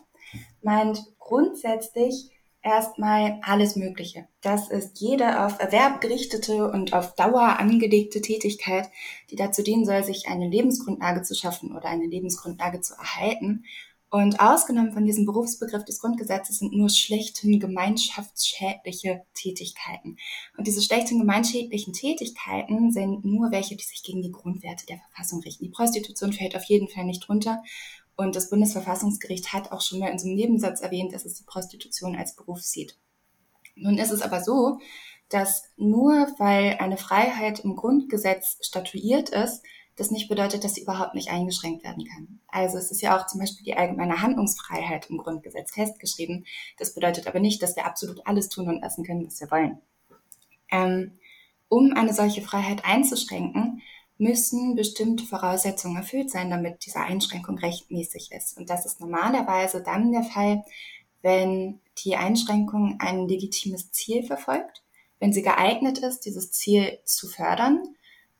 meint 0.60 1.00
grundsätzlich 1.18 2.30
erstmal 2.66 3.38
alles 3.42 3.76
Mögliche. 3.76 4.26
Das 4.42 4.68
ist 4.68 5.00
jede 5.00 5.46
auf 5.46 5.60
Erwerb 5.60 6.00
gerichtete 6.00 6.68
und 6.68 6.92
auf 6.92 7.14
Dauer 7.14 7.58
angelegte 7.60 8.20
Tätigkeit, 8.20 8.90
die 9.30 9.36
dazu 9.36 9.62
dienen 9.62 9.86
soll, 9.86 10.02
sich 10.02 10.28
eine 10.28 10.48
Lebensgrundlage 10.48 11.22
zu 11.22 11.34
schaffen 11.34 11.74
oder 11.74 11.88
eine 11.88 12.06
Lebensgrundlage 12.06 12.80
zu 12.80 12.94
erhalten. 12.94 13.64
Und 14.08 14.40
ausgenommen 14.40 14.92
von 14.92 15.04
diesem 15.04 15.26
Berufsbegriff 15.26 15.84
des 15.84 16.00
Grundgesetzes 16.00 16.58
sind 16.58 16.72
nur 16.72 16.90
schlechten 16.90 17.58
gemeinschaftsschädliche 17.60 19.22
Tätigkeiten. 19.34 20.16
Und 20.56 20.66
diese 20.66 20.82
schlechten 20.82 21.18
gemeinschädlichen 21.18 21.92
Tätigkeiten 21.92 22.92
sind 22.92 23.24
nur 23.24 23.50
welche, 23.50 23.76
die 23.76 23.84
sich 23.84 24.02
gegen 24.02 24.22
die 24.22 24.32
Grundwerte 24.32 24.86
der 24.86 24.98
Verfassung 24.98 25.40
richten. 25.40 25.64
Die 25.64 25.70
Prostitution 25.70 26.32
fällt 26.32 26.56
auf 26.56 26.64
jeden 26.64 26.88
Fall 26.88 27.04
nicht 27.04 27.26
drunter. 27.26 27.62
Und 28.16 28.34
das 28.34 28.48
Bundesverfassungsgericht 28.50 29.52
hat 29.52 29.72
auch 29.72 29.82
schon 29.82 29.98
mal 29.98 30.08
in 30.08 30.18
so 30.18 30.26
einem 30.26 30.36
Nebensatz 30.36 30.80
erwähnt, 30.80 31.12
dass 31.12 31.26
es 31.26 31.34
die 31.34 31.44
Prostitution 31.44 32.16
als 32.16 32.34
Beruf 32.34 32.62
sieht. 32.62 32.96
Nun 33.74 33.98
ist 33.98 34.10
es 34.10 34.22
aber 34.22 34.42
so, 34.42 34.78
dass 35.28 35.64
nur 35.76 36.28
weil 36.38 36.78
eine 36.78 36.96
Freiheit 36.96 37.60
im 37.60 37.76
Grundgesetz 37.76 38.58
statuiert 38.62 39.28
ist, 39.28 39.62
das 39.96 40.10
nicht 40.10 40.28
bedeutet, 40.28 40.62
dass 40.62 40.74
sie 40.74 40.82
überhaupt 40.82 41.14
nicht 41.14 41.30
eingeschränkt 41.30 41.82
werden 41.82 42.04
kann. 42.06 42.40
Also 42.48 42.76
es 42.76 42.90
ist 42.90 43.00
ja 43.00 43.18
auch 43.18 43.26
zum 43.26 43.40
Beispiel 43.40 43.64
die 43.64 43.76
allgemeine 43.76 44.20
Handlungsfreiheit 44.20 45.08
im 45.08 45.18
Grundgesetz 45.18 45.72
festgeschrieben. 45.72 46.46
Das 46.78 46.94
bedeutet 46.94 47.26
aber 47.26 47.40
nicht, 47.40 47.62
dass 47.62 47.76
wir 47.76 47.86
absolut 47.86 48.26
alles 48.26 48.48
tun 48.50 48.68
und 48.68 48.82
lassen 48.82 49.04
können, 49.04 49.26
was 49.26 49.40
wir 49.40 49.50
wollen. 49.50 49.78
Ähm, 50.70 51.18
um 51.68 51.94
eine 51.96 52.12
solche 52.12 52.42
Freiheit 52.42 52.84
einzuschränken, 52.84 53.82
müssen 54.18 54.74
bestimmte 54.76 55.24
Voraussetzungen 55.24 55.96
erfüllt 55.96 56.30
sein, 56.30 56.50
damit 56.50 56.86
diese 56.86 57.00
Einschränkung 57.00 57.58
rechtmäßig 57.58 58.32
ist. 58.32 58.56
Und 58.56 58.70
das 58.70 58.86
ist 58.86 59.00
normalerweise 59.00 59.82
dann 59.82 60.12
der 60.12 60.22
Fall, 60.22 60.64
wenn 61.22 61.80
die 62.04 62.16
Einschränkung 62.16 62.96
ein 62.98 63.28
legitimes 63.28 63.90
Ziel 63.92 64.22
verfolgt, 64.22 64.82
wenn 65.18 65.32
sie 65.32 65.42
geeignet 65.42 65.98
ist, 65.98 66.20
dieses 66.20 66.52
Ziel 66.52 66.98
zu 67.04 67.28
fördern, 67.28 67.82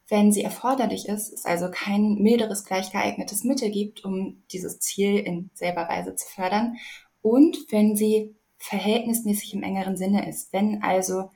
wenn 0.09 0.31
sie 0.31 0.43
erforderlich 0.43 1.09
ist, 1.09 1.33
es 1.33 1.45
also 1.45 1.69
kein 1.71 2.15
milderes 2.15 2.65
gleich 2.65 2.93
geeignetes 2.93 3.45
Mittel 3.45 3.71
gibt, 3.71 4.05
um 4.05 4.43
dieses 4.53 4.79
Ziel 4.79 5.19
in 5.19 5.51
selber 5.55 5.89
Weise 5.89 6.15
zu 6.15 6.29
fördern 6.29 6.77
und 7.23 7.59
wenn 7.71 7.97
sie 7.97 8.37
verhältnismäßig 8.59 9.55
im 9.55 9.63
engeren 9.63 9.97
Sinne 9.97 10.29
ist, 10.29 10.53
wenn 10.53 10.83
also 10.83 11.31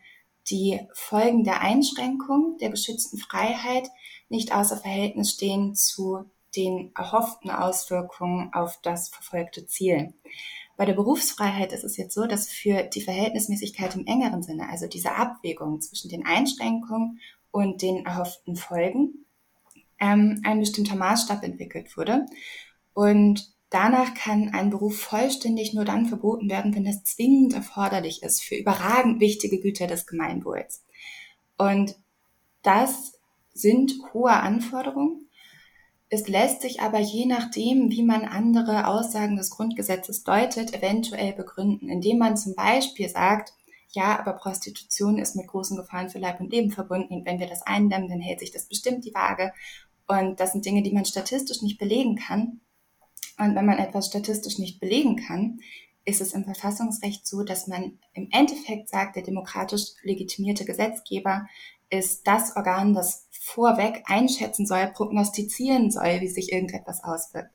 die 0.49 0.80
Folgen 0.92 1.44
der 1.44 1.61
Einschränkung 1.62 2.59
der 2.61 2.70
geschützten 2.70 3.18
Freiheit 3.18 3.88
nicht 4.30 4.54
außer 4.54 4.78
Verhältnis 4.78 5.32
stehen 5.32 5.75
zu 5.75 6.25
den 6.56 6.92
erhofften 6.96 7.50
Auswirkungen 7.50 8.52
auf 8.52 8.78
das 8.82 9.08
verfolgte 9.08 9.66
Ziel. 9.66 10.14
Bei 10.76 10.87
der 10.87 10.94
Berufsfreiheit 10.94 11.72
ist 11.72 11.84
es 11.84 11.96
jetzt 11.96 12.14
so, 12.14 12.26
dass 12.26 12.49
für 12.49 12.84
die 12.84 13.02
Verhältnismäßigkeit 13.02 13.94
im 13.96 14.06
engeren 14.06 14.42
Sinne, 14.42 14.68
also 14.70 14.87
diese 14.87 15.14
Abwägung 15.14 15.80
zwischen 15.80 16.08
den 16.08 16.25
Einschränkungen 16.25 17.20
und 17.50 17.82
den 17.82 18.06
erhofften 18.06 18.56
Folgen, 18.56 19.26
ähm, 19.99 20.40
ein 20.44 20.60
bestimmter 20.60 20.96
Maßstab 20.96 21.42
entwickelt 21.42 21.96
wurde. 21.96 22.25
Und 22.94 23.52
danach 23.68 24.14
kann 24.14 24.54
ein 24.54 24.70
Beruf 24.70 24.99
vollständig 24.99 25.75
nur 25.75 25.84
dann 25.84 26.06
verboten 26.06 26.49
werden, 26.49 26.75
wenn 26.75 26.87
es 26.87 27.04
zwingend 27.04 27.52
erforderlich 27.52 28.22
ist 28.22 28.42
für 28.42 28.56
überragend 28.56 29.20
wichtige 29.20 29.60
Güter 29.60 29.87
des 29.87 30.06
Gemeinwohls. 30.06 30.82
Und 31.58 31.94
das 32.62 33.20
sind 33.52 33.92
hohe 34.12 34.33
Anforderungen. 34.33 35.28
Es 36.09 36.26
lässt 36.26 36.62
sich 36.62 36.80
aber 36.80 36.99
je 36.99 37.26
nachdem, 37.26 37.90
wie 37.90 38.02
man 38.02 38.25
andere 38.25 38.88
Aussagen 38.88 39.37
des 39.37 39.50
Grundgesetzes 39.50 40.25
deutet, 40.25 40.75
eventuell 40.75 41.33
begründen, 41.33 41.88
indem 41.88 42.19
man 42.19 42.37
zum 42.37 42.54
Beispiel 42.54 43.09
sagt, 43.09 43.52
ja, 43.92 44.19
aber 44.19 44.35
Prostitution 44.35 45.19
ist 45.19 45.37
mit 45.37 45.47
großen 45.47 45.76
Gefahren 45.76 46.11
für 46.11 46.19
Leib 46.19 46.40
und 46.40 46.52
Leben 46.52 46.71
verbunden 46.71 47.14
und 47.14 47.26
wenn 47.26 47.38
wir 47.38 47.49
das 47.49 47.62
eindämmen, 47.62 48.09
dann 48.09 48.21
hält 48.21 48.40
sich 48.40 48.52
das 48.52 48.66
bestimmt 48.66 49.04
die 49.04 49.14
Waage. 49.14 49.52
Und 50.07 50.40
das 50.40 50.52
sind 50.52 50.64
Dinge, 50.64 50.83
die 50.83 50.92
man 50.92 51.04
statistisch 51.04 51.62
nicht 51.62 51.78
belegen 51.78 52.16
kann. 52.16 52.61
Und 53.38 53.54
wenn 53.54 53.66
man 53.66 53.78
etwas 53.78 54.07
statistisch 54.07 54.59
nicht 54.59 54.80
belegen 54.80 55.16
kann, 55.16 55.61
ist 56.04 56.21
es 56.21 56.33
im 56.33 56.45
Verfassungsrecht 56.45 57.26
so, 57.26 57.42
dass 57.42 57.66
man 57.66 57.99
im 58.14 58.28
Endeffekt 58.33 58.88
sagt, 58.88 59.16
der 59.16 59.23
demokratisch 59.23 59.92
legitimierte 60.02 60.64
Gesetzgeber 60.64 61.47
ist 61.90 62.26
das 62.26 62.57
Organ, 62.57 62.95
das 62.95 63.26
vorweg 63.54 64.04
einschätzen 64.07 64.66
soll, 64.66 64.87
prognostizieren 64.88 65.90
soll, 65.90 66.21
wie 66.21 66.28
sich 66.28 66.52
irgendetwas 66.52 67.02
auswirkt. 67.02 67.50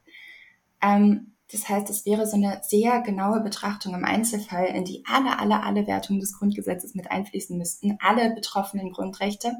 Ähm, 0.82 1.34
das 1.52 1.70
heißt, 1.70 1.90
es 1.90 2.06
wäre 2.06 2.26
so 2.26 2.36
eine 2.36 2.62
sehr 2.64 3.02
genaue 3.02 3.40
Betrachtung 3.40 3.94
im 3.94 4.04
Einzelfall, 4.04 4.66
in 4.66 4.84
die 4.84 5.04
alle, 5.06 5.38
alle, 5.40 5.62
alle 5.64 5.86
Wertungen 5.88 6.20
des 6.20 6.38
Grundgesetzes 6.38 6.96
mit 6.96 7.12
einfließen 7.12 7.58
müssten, 7.58 7.98
alle 8.02 8.34
betroffenen 8.34 8.92
Grundrechte. 8.92 9.54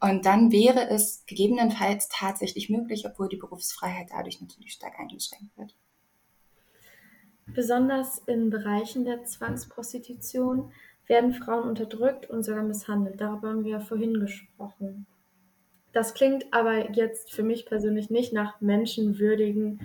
Und 0.00 0.26
dann 0.26 0.52
wäre 0.52 0.88
es 0.88 1.24
gegebenenfalls 1.26 2.08
tatsächlich 2.08 2.70
möglich, 2.70 3.04
obwohl 3.06 3.28
die 3.28 3.36
Berufsfreiheit 3.36 4.08
dadurch 4.10 4.40
natürlich 4.40 4.72
stark 4.72 4.98
eingeschränkt 4.98 5.56
wird. 5.56 5.74
Besonders 7.46 8.18
in 8.26 8.50
Bereichen 8.50 9.04
der 9.04 9.24
Zwangsprostitution 9.24 10.72
werden 11.06 11.34
Frauen 11.34 11.68
unterdrückt 11.68 12.28
und 12.30 12.42
sogar 12.42 12.62
misshandelt. 12.62 13.20
Darüber 13.20 13.48
haben 13.48 13.64
wir 13.64 13.72
ja 13.72 13.80
vorhin 13.80 14.14
gesprochen. 14.20 15.06
Das 15.98 16.14
klingt 16.14 16.46
aber 16.52 16.92
jetzt 16.92 17.32
für 17.32 17.42
mich 17.42 17.66
persönlich 17.66 18.08
nicht 18.08 18.32
nach 18.32 18.60
menschenwürdigen 18.60 19.80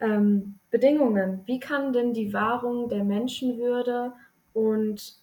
ähm, 0.00 0.58
Bedingungen. 0.72 1.42
Wie 1.46 1.60
kann 1.60 1.92
denn 1.92 2.12
die 2.12 2.32
Wahrung 2.32 2.88
der 2.88 3.04
Menschenwürde 3.04 4.12
und 4.54 5.20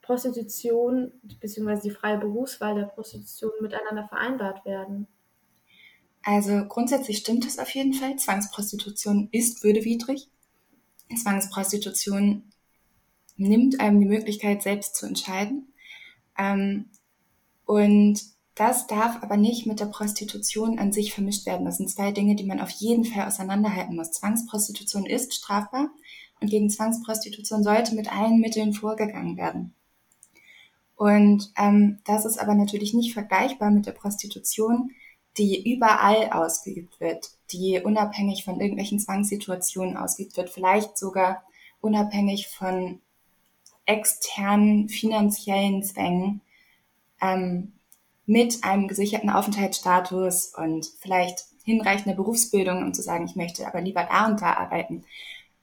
Prostitution 0.00 1.12
bzw. 1.22 1.78
die 1.82 1.90
freie 1.90 2.16
Berufswahl 2.16 2.74
der 2.74 2.86
Prostitution 2.86 3.50
miteinander 3.60 4.08
vereinbart 4.08 4.64
werden? 4.64 5.06
Also 6.22 6.64
grundsätzlich 6.66 7.18
stimmt 7.18 7.44
es 7.44 7.58
auf 7.58 7.68
jeden 7.74 7.92
Fall. 7.92 8.16
Zwangsprostitution 8.16 9.28
ist 9.30 9.62
würdewidrig. 9.62 10.30
Zwangsprostitution 11.14 12.44
nimmt 13.36 13.78
einem 13.78 14.00
die 14.00 14.06
Möglichkeit, 14.06 14.62
selbst 14.62 14.96
zu 14.96 15.04
entscheiden. 15.04 15.74
Ähm, 16.38 16.86
und 17.66 18.22
das 18.54 18.86
darf 18.86 19.22
aber 19.22 19.36
nicht 19.36 19.66
mit 19.66 19.80
der 19.80 19.86
Prostitution 19.86 20.78
an 20.78 20.92
sich 20.92 21.14
vermischt 21.14 21.46
werden. 21.46 21.64
Das 21.64 21.78
sind 21.78 21.88
zwei 21.88 22.12
Dinge, 22.12 22.34
die 22.34 22.44
man 22.44 22.60
auf 22.60 22.70
jeden 22.70 23.04
Fall 23.04 23.26
auseinanderhalten 23.26 23.96
muss. 23.96 24.12
Zwangsprostitution 24.12 25.06
ist 25.06 25.34
strafbar 25.34 25.90
und 26.40 26.50
gegen 26.50 26.70
Zwangsprostitution 26.70 27.62
sollte 27.62 27.94
mit 27.94 28.12
allen 28.12 28.40
Mitteln 28.40 28.72
vorgegangen 28.72 29.36
werden. 29.36 29.74
Und 30.96 31.50
ähm, 31.56 32.00
das 32.04 32.26
ist 32.26 32.38
aber 32.38 32.54
natürlich 32.54 32.92
nicht 32.92 33.14
vergleichbar 33.14 33.70
mit 33.70 33.86
der 33.86 33.92
Prostitution, 33.92 34.90
die 35.38 35.72
überall 35.72 36.30
ausgeübt 36.30 37.00
wird, 37.00 37.30
die 37.52 37.80
unabhängig 37.82 38.44
von 38.44 38.60
irgendwelchen 38.60 38.98
Zwangssituationen 38.98 39.96
ausgeübt 39.96 40.36
wird, 40.36 40.50
vielleicht 40.50 40.98
sogar 40.98 41.42
unabhängig 41.80 42.48
von 42.48 43.00
externen 43.86 44.88
finanziellen 44.88 45.82
Zwängen 45.82 46.42
ähm, 47.20 47.72
mit 48.30 48.62
einem 48.62 48.86
gesicherten 48.86 49.28
Aufenthaltsstatus 49.28 50.54
und 50.56 50.86
vielleicht 51.00 51.46
hinreichender 51.64 52.14
Berufsbildung, 52.14 52.80
um 52.84 52.94
zu 52.94 53.02
sagen, 53.02 53.24
ich 53.24 53.34
möchte 53.34 53.66
aber 53.66 53.80
lieber 53.80 54.06
da 54.08 54.26
und 54.26 54.40
da 54.40 54.52
arbeiten. 54.52 55.04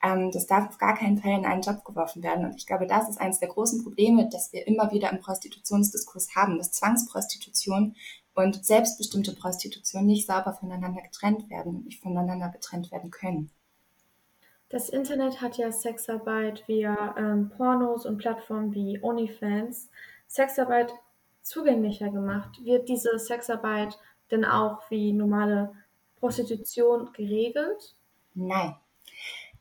Ähm, 0.03 0.31
das 0.31 0.47
darf 0.47 0.67
auf 0.67 0.77
gar 0.77 0.97
keinen 0.97 1.17
Fall 1.17 1.31
in 1.31 1.45
einen 1.45 1.61
Job 1.61 1.85
geworfen 1.85 2.23
werden. 2.23 2.43
Und 2.43 2.57
ich 2.57 2.67
glaube, 2.67 2.85
das 2.85 3.07
ist 3.07 3.21
eines 3.21 3.39
der 3.39 3.47
großen 3.47 3.83
Probleme, 3.83 4.27
dass 4.27 4.51
wir 4.51 4.67
immer 4.67 4.91
wieder 4.91 5.09
im 5.13 5.21
Prostitutionsdiskurs 5.21 6.35
haben, 6.35 6.57
dass 6.57 6.73
Zwangsprostitution 6.73 7.95
und 8.35 8.65
selbstbestimmte 8.65 9.33
Prostitution 9.33 10.05
nicht 10.05 10.27
sauber 10.27 10.51
voneinander 10.51 11.01
getrennt 11.01 11.49
werden, 11.49 11.85
nicht 11.85 12.03
voneinander 12.03 12.49
getrennt 12.49 12.91
werden 12.91 13.11
können. 13.11 13.49
Das 14.67 14.89
Internet 14.89 15.39
hat 15.39 15.57
ja 15.57 15.71
Sexarbeit 15.71 16.67
via 16.67 17.15
ähm, 17.17 17.49
Pornos 17.55 18.05
und 18.05 18.17
Plattformen 18.17 18.73
wie 18.73 19.01
OnlyFans, 19.01 19.89
Sexarbeit 20.27 20.91
zugänglicher 21.47 22.09
gemacht. 22.09 22.59
Wird 22.63 22.89
diese 22.89 23.17
Sexarbeit 23.17 23.97
denn 24.31 24.45
auch 24.45 24.79
wie 24.89 25.13
normale 25.13 25.71
Prostitution 26.19 27.09
geregelt? 27.13 27.95
Nein. 28.33 28.75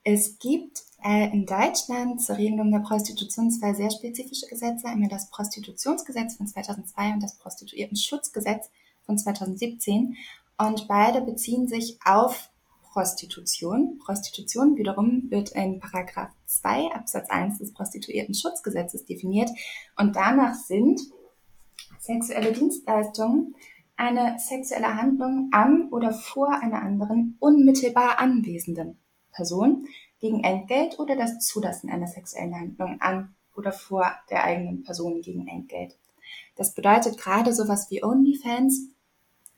Es 0.05 0.39
gibt 0.39 0.83
äh, 1.05 1.33
in 1.33 1.47
Deutschland 1.47 2.23
zur 2.23 2.37
Regelung 2.37 2.71
der 2.71 2.81
Prostitution 2.81 3.51
zwei 3.51 3.75
sehr 3.75 3.91
spezifische 3.91 4.47
Gesetze, 4.47 4.87
einmal 4.87 5.09
das 5.09 5.31
Prostitutionsgesetz 5.31 6.37
von 6.37 6.47
2002 6.47 7.15
und 7.15 7.23
das 7.23 7.37
Prostituiertenschutzgesetz 7.39 8.71
von 9.05 9.19
2017. 9.19 10.17
Und 10.59 10.89
beide 10.89 11.21
beziehen 11.21 11.69
sich 11.69 11.99
auf 12.05 12.51
Prostitution. 12.97 13.99
Prostitution 13.99 14.77
wiederum 14.77 15.31
wird 15.31 15.51
in 15.51 15.81
Paragraph 15.81 16.31
2 16.47 16.93
Absatz 16.93 17.29
1 17.29 17.59
des 17.59 17.75
Prostituierten-Schutzgesetzes 17.75 19.05
definiert 19.05 19.51
und 19.99 20.17
danach 20.17 20.55
sind 20.55 21.01
sexuelle 22.07 22.53
Dienstleistungen 22.53 23.55
eine 23.97 24.39
sexuelle 24.39 24.97
Handlung 24.97 25.49
an 25.53 25.89
oder 25.91 26.13
vor 26.13 26.51
einer 26.51 26.83
anderen 26.83 27.37
unmittelbar 27.41 28.19
anwesenden 28.19 28.99
Person 29.33 29.87
gegen 30.21 30.45
Entgelt 30.45 30.99
oder 30.99 31.17
das 31.17 31.41
Zulassen 31.41 31.91
einer 31.91 32.07
sexuellen 32.07 32.55
Handlung 32.55 33.01
an 33.01 33.35
oder 33.55 33.73
vor 33.73 34.11
der 34.31 34.45
eigenen 34.45 34.83
Person 34.83 35.23
gegen 35.23 35.49
Entgelt. 35.49 35.97
Das 36.57 36.75
bedeutet 36.75 37.19
gerade 37.19 37.53
sowas 37.53 37.91
wie 37.91 38.03
OnlyFans 38.05 38.89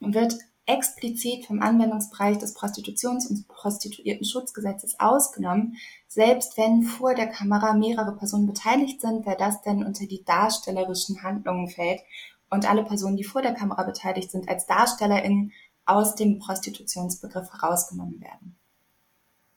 wird 0.00 0.38
explizit 0.66 1.46
vom 1.46 1.62
Anwendungsbereich 1.62 2.38
des 2.38 2.54
Prostitutions- 2.54 3.26
und 3.26 3.48
Prostituierten-Schutzgesetzes 3.48 5.00
ausgenommen. 5.00 5.78
Selbst 6.06 6.58
wenn 6.58 6.82
vor 6.82 7.14
der 7.14 7.28
Kamera 7.28 7.72
mehrere 7.72 8.14
Personen 8.14 8.46
beteiligt 8.46 9.00
sind, 9.00 9.24
wer 9.24 9.34
das 9.34 9.62
denn 9.62 9.82
unter 9.82 10.06
die 10.06 10.24
darstellerischen 10.24 11.22
Handlungen 11.22 11.68
fällt 11.68 12.02
und 12.50 12.68
alle 12.68 12.84
Personen, 12.84 13.16
die 13.16 13.24
vor 13.24 13.42
der 13.42 13.54
Kamera 13.54 13.84
beteiligt 13.84 14.30
sind, 14.30 14.48
als 14.48 14.66
DarstellerInnen 14.66 15.52
aus 15.84 16.14
dem 16.14 16.38
Prostitutionsbegriff 16.38 17.50
herausgenommen 17.52 18.20
werden. 18.20 18.56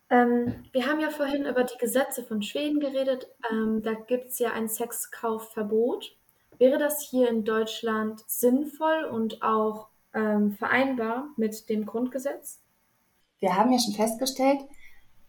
Ähm, 0.09 0.65
wir 0.71 0.87
haben 0.87 0.99
ja 0.99 1.09
vorhin 1.09 1.45
über 1.45 1.63
die 1.63 1.77
Gesetze 1.77 2.23
von 2.23 2.41
Schweden 2.41 2.79
geredet. 2.79 3.27
Ähm, 3.49 3.81
da 3.81 3.93
gibt 3.93 4.27
es 4.27 4.39
ja 4.39 4.51
ein 4.51 4.67
Sexkaufverbot. 4.67 6.15
Wäre 6.57 6.77
das 6.77 7.01
hier 7.01 7.29
in 7.29 7.43
Deutschland 7.43 8.23
sinnvoll 8.27 9.05
und 9.05 9.41
auch 9.41 9.87
ähm, 10.13 10.51
vereinbar 10.51 11.29
mit 11.37 11.69
dem 11.69 11.85
Grundgesetz? 11.85 12.59
Wir 13.39 13.55
haben 13.55 13.71
ja 13.71 13.79
schon 13.79 13.93
festgestellt, 13.93 14.59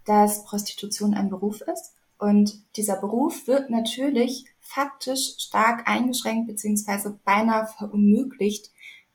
dass 0.04 0.44
Prostitution 0.44 1.14
ein 1.14 1.30
Beruf 1.30 1.60
ist. 1.62 1.94
Und 2.18 2.52
dieser 2.76 3.00
Beruf 3.00 3.46
wird 3.46 3.70
natürlich 3.70 4.51
faktisch 4.62 5.34
stark 5.38 5.88
eingeschränkt 5.88 6.46
bzw. 6.46 7.10
beinahe 7.24 7.66
verunmöglicht, 7.66 8.70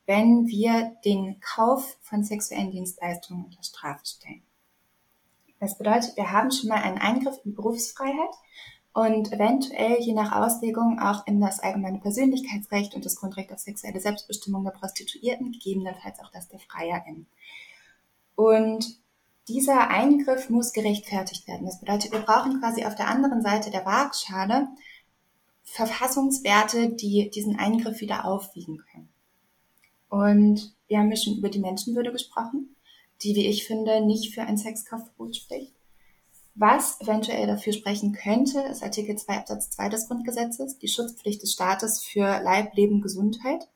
wenn 0.06 0.46
wir 0.46 0.96
den 1.04 1.40
Kauf 1.40 1.98
von 2.00 2.22
sexuellen 2.22 2.70
Dienstleistungen 2.70 3.46
unter 3.46 3.62
Strafe 3.62 4.06
stellen. 4.06 4.42
Das 5.60 5.76
bedeutet, 5.76 6.16
wir 6.16 6.30
haben 6.30 6.50
schon 6.50 6.68
mal 6.68 6.82
einen 6.82 6.98
Eingriff 6.98 7.36
in 7.44 7.54
Berufsfreiheit 7.54 8.30
und 8.92 9.32
eventuell 9.32 10.00
je 10.00 10.12
nach 10.12 10.32
Auslegung 10.32 10.98
auch 11.00 11.26
in 11.26 11.40
das 11.40 11.60
allgemeine 11.60 11.98
Persönlichkeitsrecht 11.98 12.94
und 12.94 13.04
das 13.04 13.16
Grundrecht 13.16 13.52
auf 13.52 13.58
sexuelle 13.58 14.00
Selbstbestimmung 14.00 14.64
der 14.64 14.70
Prostituierten, 14.70 15.52
gegebenenfalls 15.52 16.20
auch 16.20 16.30
das 16.30 16.48
der 16.48 16.60
FreierInnen. 16.60 17.26
Und 18.36 18.98
dieser 19.48 19.88
Eingriff 19.88 20.50
muss 20.50 20.72
gerechtfertigt 20.72 21.48
werden. 21.48 21.66
Das 21.66 21.80
bedeutet, 21.80 22.12
wir 22.12 22.20
brauchen 22.20 22.60
quasi 22.60 22.84
auf 22.84 22.94
der 22.94 23.08
anderen 23.08 23.42
Seite 23.42 23.70
der 23.70 23.84
Waagschale 23.84 24.68
Verfassungswerte, 25.72 26.90
die 26.90 27.30
diesen 27.30 27.58
Eingriff 27.58 28.00
wieder 28.00 28.24
aufwiegen 28.24 28.78
können. 28.90 29.08
Und 30.08 30.74
wir 30.88 30.98
haben 30.98 31.10
ja 31.10 31.16
schon 31.16 31.36
über 31.36 31.50
die 31.50 31.58
Menschenwürde 31.58 32.12
gesprochen, 32.12 32.74
die, 33.22 33.34
wie 33.34 33.46
ich 33.46 33.66
finde, 33.66 34.04
nicht 34.04 34.34
für 34.34 34.42
ein 34.42 34.56
Sexkaufverbot 34.56 35.36
spricht. 35.36 35.74
Was 36.54 37.00
eventuell 37.00 37.46
dafür 37.46 37.72
sprechen 37.72 38.12
könnte, 38.12 38.60
ist 38.60 38.82
Artikel 38.82 39.16
2 39.16 39.38
Absatz 39.38 39.70
2 39.70 39.88
des 39.90 40.08
Grundgesetzes, 40.08 40.78
die 40.78 40.88
Schutzpflicht 40.88 41.42
des 41.42 41.52
Staates 41.52 42.02
für 42.02 42.40
Leib, 42.42 42.74
Leben, 42.74 43.00
Gesundheit. 43.00 43.68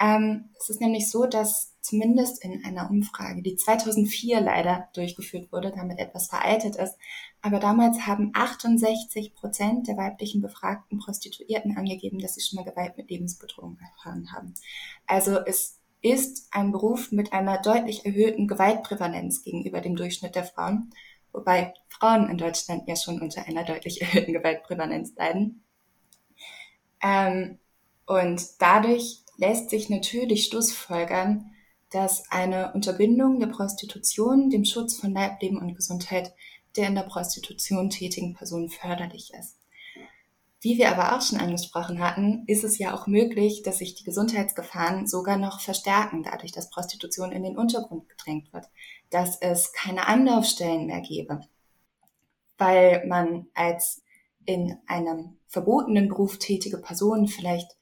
Ähm, 0.00 0.50
es 0.58 0.70
ist 0.70 0.80
nämlich 0.80 1.10
so, 1.10 1.26
dass 1.26 1.74
zumindest 1.82 2.42
in 2.42 2.64
einer 2.64 2.90
Umfrage, 2.90 3.42
die 3.42 3.56
2004 3.56 4.40
leider 4.40 4.88
durchgeführt 4.94 5.52
wurde, 5.52 5.72
damit 5.74 5.98
etwas 5.98 6.28
veraltet 6.28 6.76
ist, 6.76 6.96
aber 7.42 7.58
damals 7.58 8.06
haben 8.06 8.32
68 8.34 9.34
Prozent 9.34 9.88
der 9.88 9.96
weiblichen 9.96 10.40
befragten 10.40 10.98
Prostituierten 10.98 11.76
angegeben, 11.76 12.18
dass 12.18 12.34
sie 12.34 12.40
schon 12.40 12.56
mal 12.56 12.70
Gewalt 12.70 12.96
mit 12.96 13.10
Lebensbedrohung 13.10 13.78
erfahren 13.78 14.32
haben. 14.32 14.54
Also 15.06 15.38
es 15.38 15.78
ist 16.02 16.48
ein 16.50 16.72
Beruf 16.72 17.12
mit 17.12 17.32
einer 17.32 17.58
deutlich 17.58 18.06
erhöhten 18.06 18.48
Gewaltprävalenz 18.48 19.42
gegenüber 19.42 19.80
dem 19.80 19.96
Durchschnitt 19.96 20.34
der 20.34 20.44
Frauen 20.44 20.92
wobei 21.32 21.74
Frauen 21.88 22.28
in 22.28 22.38
Deutschland 22.38 22.88
ja 22.88 22.96
schon 22.96 23.20
unter 23.20 23.46
einer 23.46 23.64
deutlich 23.64 24.02
erhöhten 24.02 24.32
Gewaltprävalenz 24.32 25.14
leiden. 25.16 25.62
Ähm, 27.02 27.58
und 28.06 28.60
dadurch 28.60 29.22
lässt 29.40 29.70
sich 29.70 29.88
natürlich 29.88 30.44
schlussfolgern, 30.44 31.50
dass 31.90 32.30
eine 32.30 32.72
Unterbindung 32.74 33.40
der 33.40 33.48
Prostitution 33.48 34.50
dem 34.50 34.64
Schutz 34.64 34.96
von 35.00 35.12
Leib, 35.12 35.42
Leben 35.42 35.58
und 35.58 35.74
Gesundheit 35.74 36.32
der 36.76 36.86
in 36.86 36.94
der 36.94 37.02
Prostitution 37.02 37.90
tätigen 37.90 38.34
Personen 38.34 38.68
förderlich 38.68 39.32
ist. 39.34 39.56
Wie 40.60 40.76
wir 40.76 40.90
aber 40.90 41.16
auch 41.16 41.22
schon 41.22 41.40
angesprochen 41.40 42.00
hatten, 42.00 42.44
ist 42.46 42.64
es 42.64 42.78
ja 42.78 42.94
auch 42.94 43.06
möglich, 43.06 43.62
dass 43.62 43.78
sich 43.78 43.94
die 43.94 44.04
Gesundheitsgefahren 44.04 45.06
sogar 45.06 45.38
noch 45.38 45.60
verstärken, 45.60 46.22
dadurch, 46.22 46.52
dass 46.52 46.70
Prostitution 46.70 47.32
in 47.32 47.42
den 47.42 47.56
Untergrund 47.56 48.08
gedrängt 48.08 48.52
wird, 48.52 48.66
dass 49.08 49.40
es 49.40 49.72
keine 49.72 50.06
Anlaufstellen 50.06 50.86
mehr 50.86 51.00
gäbe, 51.00 51.40
weil 52.58 53.06
man 53.06 53.46
als 53.54 54.02
in 54.44 54.76
einem 54.86 55.38
verbotenen 55.48 56.08
Beruf 56.08 56.38
tätige 56.38 56.78
Person 56.78 57.26
vielleicht 57.26 57.79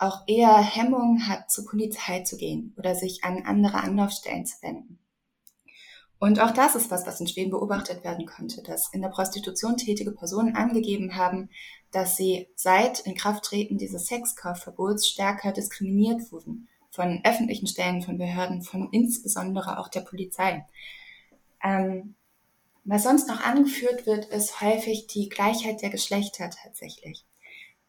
auch 0.00 0.22
eher 0.26 0.56
Hemmung 0.56 1.28
hat, 1.28 1.50
zur 1.50 1.66
Polizei 1.66 2.20
zu 2.20 2.36
gehen 2.36 2.74
oder 2.78 2.94
sich 2.94 3.22
an 3.24 3.44
andere 3.44 3.82
Anlaufstellen 3.82 4.46
zu 4.46 4.56
wenden. 4.62 4.98
Und 6.18 6.38
auch 6.40 6.50
das 6.50 6.74
ist 6.74 6.90
was, 6.90 7.06
was 7.06 7.20
in 7.20 7.26
Schweden 7.26 7.50
beobachtet 7.50 8.04
werden 8.04 8.26
könnte, 8.26 8.62
dass 8.62 8.92
in 8.92 9.00
der 9.00 9.08
Prostitution 9.08 9.78
tätige 9.78 10.12
Personen 10.12 10.54
angegeben 10.54 11.16
haben, 11.16 11.48
dass 11.92 12.16
sie 12.16 12.48
seit 12.54 13.00
Inkrafttreten 13.00 13.78
dieses 13.78 14.06
Sexkaufverbots 14.06 15.08
stärker 15.08 15.52
diskriminiert 15.52 16.30
wurden 16.30 16.68
von 16.90 17.20
öffentlichen 17.24 17.66
Stellen, 17.66 18.02
von 18.02 18.18
Behörden, 18.18 18.62
von 18.62 18.88
insbesondere 18.92 19.78
auch 19.78 19.88
der 19.88 20.00
Polizei. 20.00 20.66
Ähm, 21.62 22.14
was 22.84 23.04
sonst 23.04 23.28
noch 23.28 23.40
angeführt 23.42 24.06
wird, 24.06 24.26
ist 24.26 24.60
häufig 24.60 25.06
die 25.06 25.28
Gleichheit 25.28 25.82
der 25.82 25.90
Geschlechter 25.90 26.50
tatsächlich, 26.50 27.24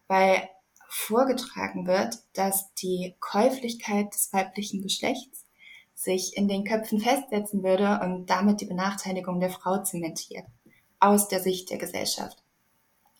weil 0.07 0.47
vorgetragen 0.93 1.87
wird, 1.87 2.19
dass 2.33 2.73
die 2.75 3.15
Käuflichkeit 3.21 4.13
des 4.13 4.33
weiblichen 4.33 4.81
Geschlechts 4.81 5.45
sich 5.93 6.35
in 6.35 6.49
den 6.49 6.65
Köpfen 6.65 6.99
festsetzen 6.99 7.63
würde 7.63 8.01
und 8.03 8.29
damit 8.29 8.59
die 8.59 8.65
Benachteiligung 8.65 9.39
der 9.39 9.51
Frau 9.51 9.81
zementiert, 9.83 10.45
aus 10.99 11.29
der 11.29 11.39
Sicht 11.39 11.69
der 11.69 11.77
Gesellschaft. 11.77 12.43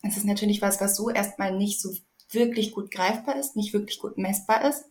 Es 0.01 0.17
ist 0.17 0.25
natürlich 0.25 0.62
was, 0.62 0.81
was 0.81 0.97
so 0.97 1.10
erstmal 1.10 1.55
nicht 1.55 1.79
so 1.79 1.93
wirklich 2.29 2.73
gut 2.73 2.91
greifbar 2.91 3.38
ist, 3.38 3.55
nicht 3.55 3.73
wirklich 3.73 3.99
gut 3.99 4.17
messbar 4.17 4.67
ist. 4.67 4.84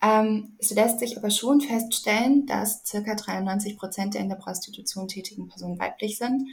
Ähm, 0.00 0.56
es 0.58 0.70
lässt 0.70 1.00
sich 1.00 1.18
aber 1.18 1.30
schon 1.30 1.60
feststellen, 1.60 2.46
dass 2.46 2.82
circa 2.86 3.14
93 3.14 3.76
Prozent 3.76 4.14
der 4.14 4.22
in 4.22 4.30
der 4.30 4.36
Prostitution 4.36 5.06
tätigen 5.06 5.48
Personen 5.48 5.78
weiblich 5.78 6.16
sind. 6.16 6.48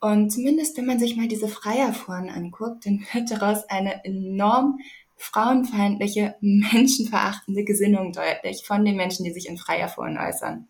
Und 0.00 0.30
zumindest 0.30 0.76
wenn 0.76 0.86
man 0.86 0.98
sich 0.98 1.16
mal 1.16 1.28
diese 1.28 1.48
Freierforen 1.48 2.30
anguckt, 2.30 2.86
dann 2.86 3.06
wird 3.12 3.30
daraus 3.30 3.64
eine 3.68 4.04
enorm 4.04 4.78
frauenfeindliche, 5.16 6.36
menschenverachtende 6.40 7.64
Gesinnung 7.64 8.12
deutlich 8.12 8.64
von 8.64 8.84
den 8.84 8.96
Menschen, 8.96 9.24
die 9.24 9.32
sich 9.32 9.48
in 9.48 9.58
Freierforen 9.58 10.18
äußern. 10.18 10.68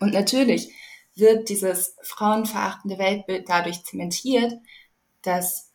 Und 0.00 0.12
natürlich 0.12 0.72
wird 1.14 1.48
dieses 1.48 1.96
frauenverachtende 2.02 2.98
Weltbild 2.98 3.48
dadurch 3.48 3.82
zementiert, 3.82 4.52
dass 5.22 5.72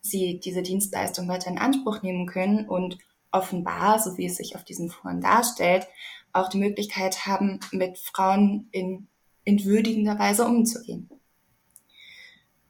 sie 0.00 0.40
diese 0.40 0.62
Dienstleistung 0.62 1.28
weiter 1.28 1.50
in 1.50 1.58
Anspruch 1.58 2.02
nehmen 2.02 2.26
können 2.26 2.66
und 2.66 2.96
offenbar, 3.32 3.98
so 3.98 4.16
wie 4.16 4.26
es 4.26 4.36
sich 4.36 4.56
auf 4.56 4.64
diesen 4.64 4.88
Foren 4.88 5.20
darstellt, 5.20 5.86
auch 6.32 6.48
die 6.48 6.58
Möglichkeit 6.58 7.26
haben, 7.26 7.60
mit 7.72 7.98
Frauen 7.98 8.68
in 8.72 9.08
entwürdigender 9.44 10.18
Weise 10.18 10.46
umzugehen. 10.46 11.10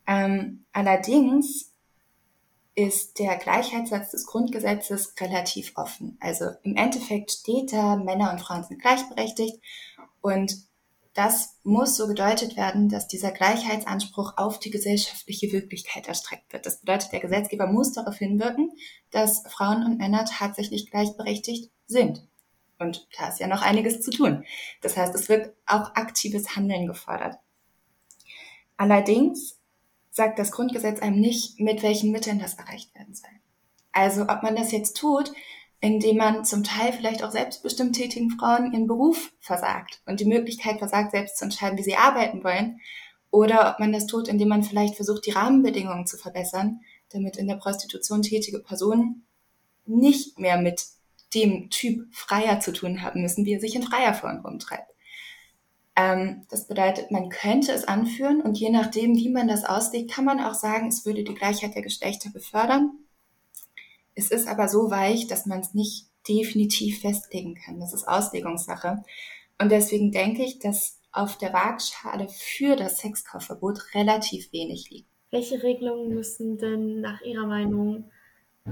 Ähm, 0.07 0.65
allerdings 0.73 1.73
ist 2.75 3.19
der 3.19 3.37
Gleichheitssatz 3.37 4.11
des 4.11 4.27
Grundgesetzes 4.27 5.15
relativ 5.19 5.73
offen. 5.77 6.19
Also 6.21 6.51
im 6.63 6.77
Endeffekt 6.77 7.33
steht 7.33 7.73
da, 7.73 7.97
Männer 7.97 8.31
und 8.31 8.41
Frauen 8.41 8.65
sind 8.65 8.83
gleichberechtigt 8.83 9.59
und 10.21 10.67
das 11.15 11.57
muss 11.63 11.97
so 11.97 12.07
gedeutet 12.07 12.59
werden, 12.59 12.91
dass 12.91 13.09
dieser 13.09 13.31
Gleichheitsanspruch 13.31 14.35
auf 14.37 14.59
die 14.59 14.71
gesellschaftliche 14.71 15.51
Wirklichkeit 15.51 16.07
erstreckt 16.09 16.53
wird. 16.53 16.67
Das 16.67 16.81
bedeutet, 16.81 17.13
der 17.13 17.21
Gesetzgeber 17.21 17.67
muss 17.67 17.93
darauf 17.93 18.17
hinwirken, 18.17 18.71
dass 19.11 19.43
Frauen 19.49 19.83
und 19.83 19.97
Männer 19.97 20.27
tatsächlich 20.27 20.91
gleichberechtigt 20.91 21.73
sind. 21.87 22.29
Und 22.79 23.09
da 23.19 23.29
ist 23.29 23.41
ja 23.41 23.47
noch 23.47 23.63
einiges 23.63 24.03
zu 24.03 24.11
tun. 24.11 24.45
Das 24.83 24.99
heißt, 24.99 25.15
es 25.15 25.31
wird 25.31 25.55
auch 25.65 25.95
aktives 25.95 26.55
Handeln 26.55 26.87
gefordert. 26.87 27.39
Allerdings 28.77 29.56
sagt 30.17 30.39
das 30.39 30.51
Grundgesetz 30.51 31.03
einem 31.03 31.21
nicht, 31.21 31.61
mit 31.61 31.83
welchen 31.83 32.11
Mitteln 32.11 32.39
das 32.39 32.55
erreicht 32.55 32.95
werden 32.95 33.15
soll. 33.15 33.29
Also 33.93 34.23
ob 34.23 34.43
man 34.43 34.57
das 34.57 34.73
jetzt 34.73 34.97
tut, 34.97 35.31
indem 35.81 36.17
man 36.17 36.47
zum 36.47 36.65
Teil 36.65 36.95
vielleicht 36.95 37.23
auch 37.23 37.31
selbstbestimmt 37.31 37.95
tätigen 37.95 38.31
Frauen 38.31 38.73
ihren 38.73 38.87
Beruf 38.87 39.31
versagt 39.41 40.01
und 40.07 40.21
die 40.21 40.25
Möglichkeit 40.25 40.79
versagt, 40.79 41.11
selbst 41.11 41.37
zu 41.37 41.45
entscheiden, 41.45 41.77
wie 41.77 41.83
sie 41.83 41.97
arbeiten 41.97 42.43
wollen. 42.43 42.81
Oder 43.31 43.71
ob 43.71 43.79
man 43.79 43.93
das 43.93 44.07
tut, 44.07 44.27
indem 44.29 44.49
man 44.49 44.63
vielleicht 44.63 44.97
versucht, 44.97 45.27
die 45.27 45.33
Rahmenbedingungen 45.33 46.07
zu 46.07 46.17
verbessern, 46.17 46.81
damit 47.11 47.37
in 47.37 47.47
der 47.47 47.57
Prostitution 47.57 48.23
tätige 48.23 48.61
Personen 48.61 49.27
nicht 49.85 50.39
mehr 50.39 50.57
mit 50.57 50.83
dem 51.35 51.69
Typ 51.69 52.07
Freier 52.15 52.61
zu 52.61 52.73
tun 52.73 53.03
haben 53.03 53.21
müssen, 53.21 53.45
wie 53.45 53.53
er 53.53 53.61
sich 53.61 53.75
in 53.75 53.83
freier 53.83 54.15
Form 54.15 54.41
rumtreibt. 54.41 54.96
Ähm, 55.97 56.43
das 56.51 56.67
bedeutet, 56.69 57.11
man 57.11 57.31
könnte 57.31 57.73
es 57.73 57.89
anführen 57.89 58.43
und 58.43 58.59
je 58.59 58.71
nachdem, 58.71 59.17
wie 59.17 59.31
man 59.31 59.49
das 59.49 59.65
auslegt, 59.65 60.11
kann 60.11 60.27
man 60.27 60.41
auch 60.41 60.55
sagen, 60.55 60.89
es 60.89 61.07
würde 61.07 61.25
die 61.25 61.35
Gleichheit 61.35 61.75
der 61.75 61.83
Geschlechter 61.83 62.31
befördern. 62.31 62.93
Es 64.15 64.31
ist 64.31 64.47
aber 64.47 64.69
so 64.69 64.91
weich, 64.91 65.27
dass 65.27 65.47
man 65.47 65.61
es 65.61 65.75
nicht 65.75 66.07
definitiv 66.29 67.01
festlegen 67.01 67.55
kann. 67.55 67.81
Das 67.81 67.95
ist 67.95 68.07
Auslegungssache. 68.07 69.03
Und 69.59 69.73
deswegen 69.73 70.13
denke 70.13 70.43
ich, 70.43 70.59
dass 70.59 71.01
auf 71.13 71.39
der 71.39 71.53
Waagschale 71.53 72.29
für 72.29 72.77
das 72.77 72.99
Sexkaufverbot 72.99 73.95
relativ 73.95 74.53
wenig 74.53 74.91
liegt. 74.91 75.09
Welche 75.31 75.63
Regelungen 75.63 76.15
müssen 76.15 76.59
denn 76.59 77.01
nach 77.01 77.23
Ihrer 77.23 77.47
Meinung 77.47 78.11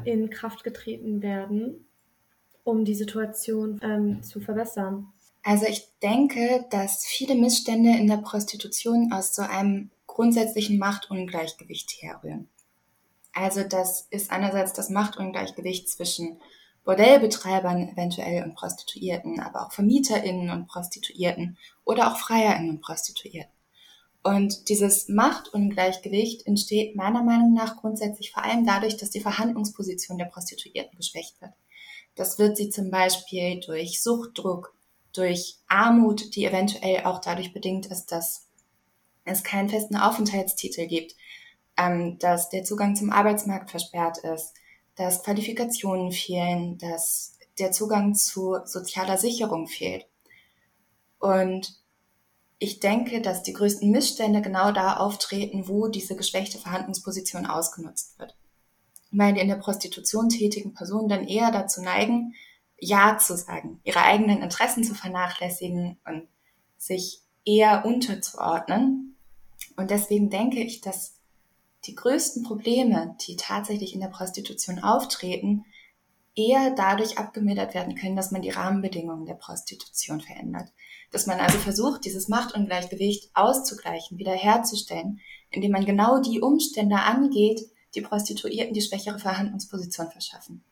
in 0.04 0.28
Kraft 0.28 0.62
getreten 0.62 1.22
werden, 1.22 1.86
um 2.64 2.84
die 2.84 2.94
Situation 2.94 3.80
ähm, 3.82 4.22
zu 4.22 4.40
verbessern? 4.40 5.13
Also 5.44 5.66
ich 5.66 5.86
denke, 6.02 6.64
dass 6.70 7.04
viele 7.04 7.34
Missstände 7.34 7.90
in 7.90 8.06
der 8.06 8.16
Prostitution 8.16 9.12
aus 9.12 9.34
so 9.34 9.42
einem 9.42 9.90
grundsätzlichen 10.06 10.78
Machtungleichgewicht 10.78 12.00
herrühren. 12.00 12.48
Also 13.34 13.62
das 13.62 14.06
ist 14.10 14.30
einerseits 14.30 14.72
das 14.72 14.88
Machtungleichgewicht 14.88 15.90
zwischen 15.90 16.40
Bordellbetreibern 16.84 17.90
eventuell 17.90 18.42
und 18.42 18.54
Prostituierten, 18.54 19.38
aber 19.40 19.66
auch 19.66 19.72
VermieterInnen 19.72 20.48
und 20.48 20.66
Prostituierten 20.66 21.58
oder 21.84 22.10
auch 22.10 22.16
FreierInnen 22.16 22.70
und 22.70 22.80
Prostituierten. 22.80 23.52
Und 24.22 24.70
dieses 24.70 25.08
Machtungleichgewicht 25.08 26.46
entsteht 26.46 26.96
meiner 26.96 27.22
Meinung 27.22 27.52
nach 27.52 27.76
grundsätzlich 27.76 28.32
vor 28.32 28.44
allem 28.44 28.64
dadurch, 28.64 28.96
dass 28.96 29.10
die 29.10 29.20
Verhandlungsposition 29.20 30.16
der 30.16 30.26
Prostituierten 30.26 30.96
geschwächt 30.96 31.38
wird. 31.42 31.52
Das 32.14 32.38
wird 32.38 32.56
sie 32.56 32.70
zum 32.70 32.90
Beispiel 32.90 33.60
durch 33.60 34.02
Suchtdruck, 34.02 34.74
durch 35.14 35.56
Armut, 35.68 36.34
die 36.36 36.44
eventuell 36.44 37.04
auch 37.04 37.20
dadurch 37.20 37.52
bedingt 37.52 37.86
ist, 37.86 38.06
dass 38.12 38.48
es 39.24 39.42
keinen 39.42 39.70
festen 39.70 39.96
Aufenthaltstitel 39.96 40.86
gibt, 40.86 41.14
ähm, 41.76 42.18
dass 42.18 42.50
der 42.50 42.64
Zugang 42.64 42.94
zum 42.96 43.10
Arbeitsmarkt 43.10 43.70
versperrt 43.70 44.18
ist, 44.18 44.54
dass 44.96 45.22
Qualifikationen 45.22 46.12
fehlen, 46.12 46.78
dass 46.78 47.38
der 47.58 47.72
Zugang 47.72 48.14
zu 48.14 48.58
sozialer 48.64 49.16
Sicherung 49.16 49.66
fehlt. 49.66 50.06
Und 51.18 51.80
ich 52.58 52.80
denke, 52.80 53.20
dass 53.20 53.42
die 53.42 53.52
größten 53.52 53.90
Missstände 53.90 54.42
genau 54.42 54.72
da 54.72 54.96
auftreten, 54.96 55.68
wo 55.68 55.88
diese 55.88 56.16
geschwächte 56.16 56.58
Verhandlungsposition 56.58 57.46
ausgenutzt 57.46 58.18
wird. 58.18 58.36
Weil 59.10 59.34
die 59.34 59.40
in 59.40 59.48
der 59.48 59.56
Prostitution 59.56 60.28
tätigen 60.28 60.74
Personen 60.74 61.08
dann 61.08 61.26
eher 61.26 61.50
dazu 61.50 61.82
neigen, 61.82 62.34
Ja 62.78 63.18
zu 63.18 63.36
sagen, 63.36 63.80
ihre 63.84 64.02
eigenen 64.02 64.42
Interessen 64.42 64.84
zu 64.84 64.94
vernachlässigen 64.94 65.98
und 66.04 66.28
sich 66.76 67.20
eher 67.44 67.84
unterzuordnen. 67.84 69.16
Und 69.76 69.90
deswegen 69.90 70.30
denke 70.30 70.60
ich, 70.60 70.80
dass 70.80 71.14
die 71.86 71.94
größten 71.94 72.42
Probleme, 72.44 73.16
die 73.26 73.36
tatsächlich 73.36 73.94
in 73.94 74.00
der 74.00 74.08
Prostitution 74.08 74.78
auftreten, 74.78 75.64
eher 76.36 76.74
dadurch 76.74 77.18
abgemildert 77.18 77.74
werden 77.74 77.94
können, 77.94 78.16
dass 78.16 78.30
man 78.30 78.42
die 78.42 78.50
Rahmenbedingungen 78.50 79.26
der 79.26 79.34
Prostitution 79.34 80.20
verändert. 80.20 80.72
Dass 81.10 81.26
man 81.26 81.38
also 81.38 81.58
versucht, 81.58 82.04
dieses 82.04 82.28
Machtungleichgewicht 82.28 83.30
auszugleichen, 83.34 84.18
wiederherzustellen, 84.18 85.20
indem 85.50 85.70
man 85.70 85.84
genau 85.84 86.20
die 86.20 86.40
Umstände 86.40 86.96
angeht, 86.96 87.60
die 87.94 88.00
Prostituierten 88.00 88.74
die 88.74 88.82
schwächere 88.82 89.20
Verhandlungsposition 89.20 90.10
verschaffen. 90.10 90.64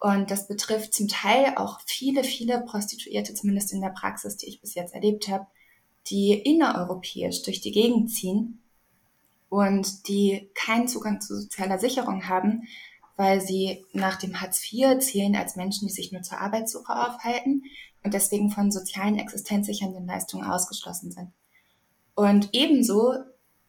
Und 0.00 0.30
das 0.30 0.48
betrifft 0.48 0.92
zum 0.92 1.08
Teil 1.08 1.54
auch 1.56 1.80
viele, 1.86 2.24
viele 2.24 2.60
Prostituierte, 2.60 3.34
zumindest 3.34 3.72
in 3.72 3.80
der 3.80 3.88
Praxis, 3.90 4.36
die 4.36 4.46
ich 4.46 4.60
bis 4.60 4.74
jetzt 4.74 4.94
erlebt 4.94 5.28
habe, 5.28 5.46
die 6.08 6.32
innereuropäisch 6.34 7.42
durch 7.42 7.60
die 7.60 7.72
Gegend 7.72 8.10
ziehen 8.10 8.62
und 9.48 10.08
die 10.08 10.50
keinen 10.54 10.88
Zugang 10.88 11.20
zu 11.20 11.40
sozialer 11.40 11.78
Sicherung 11.78 12.28
haben, 12.28 12.64
weil 13.16 13.40
sie 13.40 13.84
nach 13.92 14.16
dem 14.16 14.40
Hartz 14.40 14.60
IV 14.72 14.98
zählen 14.98 15.36
als 15.36 15.56
Menschen, 15.56 15.86
die 15.88 15.94
sich 15.94 16.12
nur 16.12 16.22
zur 16.22 16.40
Arbeitssuche 16.40 16.92
aufhalten 16.92 17.62
und 18.02 18.12
deswegen 18.12 18.50
von 18.50 18.70
sozialen 18.70 19.18
existenzsichernden 19.18 20.06
Leistungen 20.06 20.44
ausgeschlossen 20.44 21.12
sind. 21.12 21.30
Und 22.14 22.50
ebenso 22.52 23.14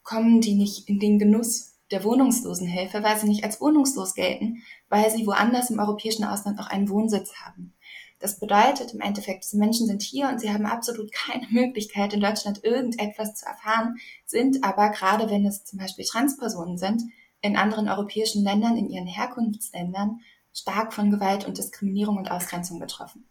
kommen 0.03 0.41
die 0.41 0.55
nicht 0.55 0.89
in 0.89 0.99
den 0.99 1.19
Genuss 1.19 1.75
der 1.91 2.03
Wohnungslosenhilfe, 2.03 3.03
weil 3.03 3.17
sie 3.17 3.27
nicht 3.27 3.43
als 3.43 3.61
wohnungslos 3.61 4.15
gelten, 4.15 4.63
weil 4.95 5.11
sie 5.11 5.27
woanders 5.27 5.69
im 5.69 5.79
europäischen 5.79 6.23
Ausland 6.23 6.57
auch 6.57 6.67
einen 6.67 6.87
Wohnsitz 6.87 7.35
haben. 7.35 7.73
Das 8.19 8.39
bedeutet 8.39 8.93
im 8.93 9.01
Endeffekt, 9.01 9.43
diese 9.43 9.57
Menschen 9.57 9.87
sind 9.87 10.01
hier 10.01 10.29
und 10.29 10.39
sie 10.39 10.53
haben 10.53 10.65
absolut 10.65 11.11
keine 11.11 11.45
Möglichkeit, 11.49 12.13
in 12.13 12.21
Deutschland 12.21 12.63
irgendetwas 12.63 13.35
zu 13.35 13.45
erfahren, 13.45 13.97
sind 14.25 14.63
aber 14.63 14.89
gerade 14.91 15.29
wenn 15.29 15.45
es 15.45 15.65
zum 15.65 15.79
Beispiel 15.79 16.05
Transpersonen 16.05 16.77
sind, 16.77 17.03
in 17.41 17.57
anderen 17.57 17.89
europäischen 17.89 18.43
Ländern, 18.43 18.77
in 18.77 18.89
ihren 18.89 19.05
Herkunftsländern, 19.05 20.21
stark 20.53 20.93
von 20.93 21.11
Gewalt 21.11 21.45
und 21.45 21.57
Diskriminierung 21.57 22.17
und 22.17 22.31
Ausgrenzung 22.31 22.79
betroffen. 22.79 23.27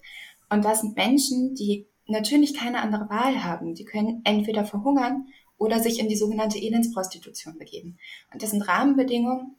Und 0.50 0.66
das 0.66 0.82
sind 0.82 0.96
Menschen, 0.96 1.54
die 1.54 1.88
natürlich 2.06 2.54
keine 2.54 2.82
andere 2.82 3.08
Wahl 3.08 3.42
haben. 3.42 3.74
Die 3.74 3.86
können 3.86 4.20
entweder 4.24 4.66
verhungern 4.66 5.28
oder 5.56 5.80
sich 5.80 5.98
in 5.98 6.10
die 6.10 6.16
sogenannte 6.16 6.58
Elendsprostitution 6.58 7.56
begeben. 7.56 7.98
Und 8.32 8.42
das 8.42 8.50
sind 8.50 8.68
Rahmenbedingungen, 8.68 9.56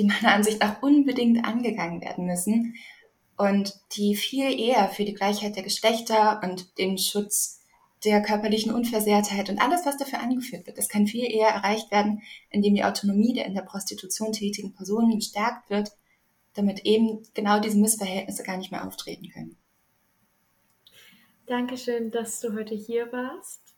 die 0.00 0.06
meiner 0.06 0.34
Ansicht 0.34 0.60
nach 0.60 0.82
unbedingt 0.82 1.44
angegangen 1.44 2.00
werden 2.00 2.26
müssen 2.26 2.74
und 3.36 3.74
die 3.96 4.16
viel 4.16 4.58
eher 4.58 4.88
für 4.88 5.04
die 5.04 5.14
Gleichheit 5.14 5.56
der 5.56 5.62
Geschlechter 5.62 6.40
und 6.42 6.78
den 6.78 6.98
Schutz 6.98 7.60
der 8.04 8.22
körperlichen 8.22 8.72
Unversehrtheit 8.72 9.50
und 9.50 9.60
alles, 9.60 9.84
was 9.84 9.98
dafür 9.98 10.20
angeführt 10.20 10.66
wird. 10.66 10.78
Das 10.78 10.88
kann 10.88 11.06
viel 11.06 11.30
eher 11.30 11.48
erreicht 11.48 11.90
werden, 11.90 12.22
indem 12.48 12.74
die 12.74 12.84
Autonomie 12.84 13.34
der 13.34 13.46
in 13.46 13.54
der 13.54 13.62
Prostitution 13.62 14.32
tätigen 14.32 14.72
Personen 14.72 15.16
gestärkt 15.16 15.68
wird, 15.68 15.90
damit 16.54 16.86
eben 16.86 17.22
genau 17.34 17.60
diese 17.60 17.78
Missverhältnisse 17.78 18.42
gar 18.42 18.56
nicht 18.56 18.72
mehr 18.72 18.86
auftreten 18.86 19.28
können. 19.30 19.56
Dankeschön, 21.46 22.10
dass 22.10 22.40
du 22.40 22.54
heute 22.54 22.74
hier 22.74 23.12
warst. 23.12 23.74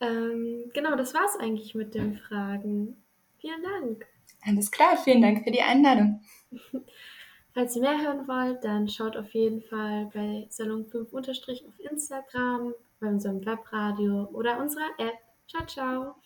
Ähm, 0.00 0.70
genau, 0.72 0.96
das 0.96 1.14
war 1.14 1.24
es 1.26 1.38
eigentlich 1.38 1.74
mit 1.74 1.94
den 1.94 2.16
Fragen. 2.16 3.02
Vielen 3.38 3.62
Dank. 3.62 4.06
Alles 4.46 4.70
klar, 4.70 4.96
vielen 4.96 5.22
Dank 5.22 5.44
für 5.44 5.50
die 5.50 5.62
Einladung. 5.62 6.20
Falls 7.54 7.74
ihr 7.74 7.82
mehr 7.82 8.00
hören 8.00 8.28
wollt, 8.28 8.62
dann 8.64 8.88
schaut 8.88 9.16
auf 9.16 9.32
jeden 9.32 9.62
Fall 9.62 10.10
bei 10.12 10.46
Salon 10.50 10.84
5 10.84 11.12
auf 11.12 11.80
Instagram, 11.90 12.74
bei 13.00 13.08
unserem 13.08 13.44
Webradio 13.44 14.28
oder 14.32 14.60
unserer 14.60 14.90
App. 14.98 15.18
Ciao, 15.48 15.66
ciao. 15.66 16.25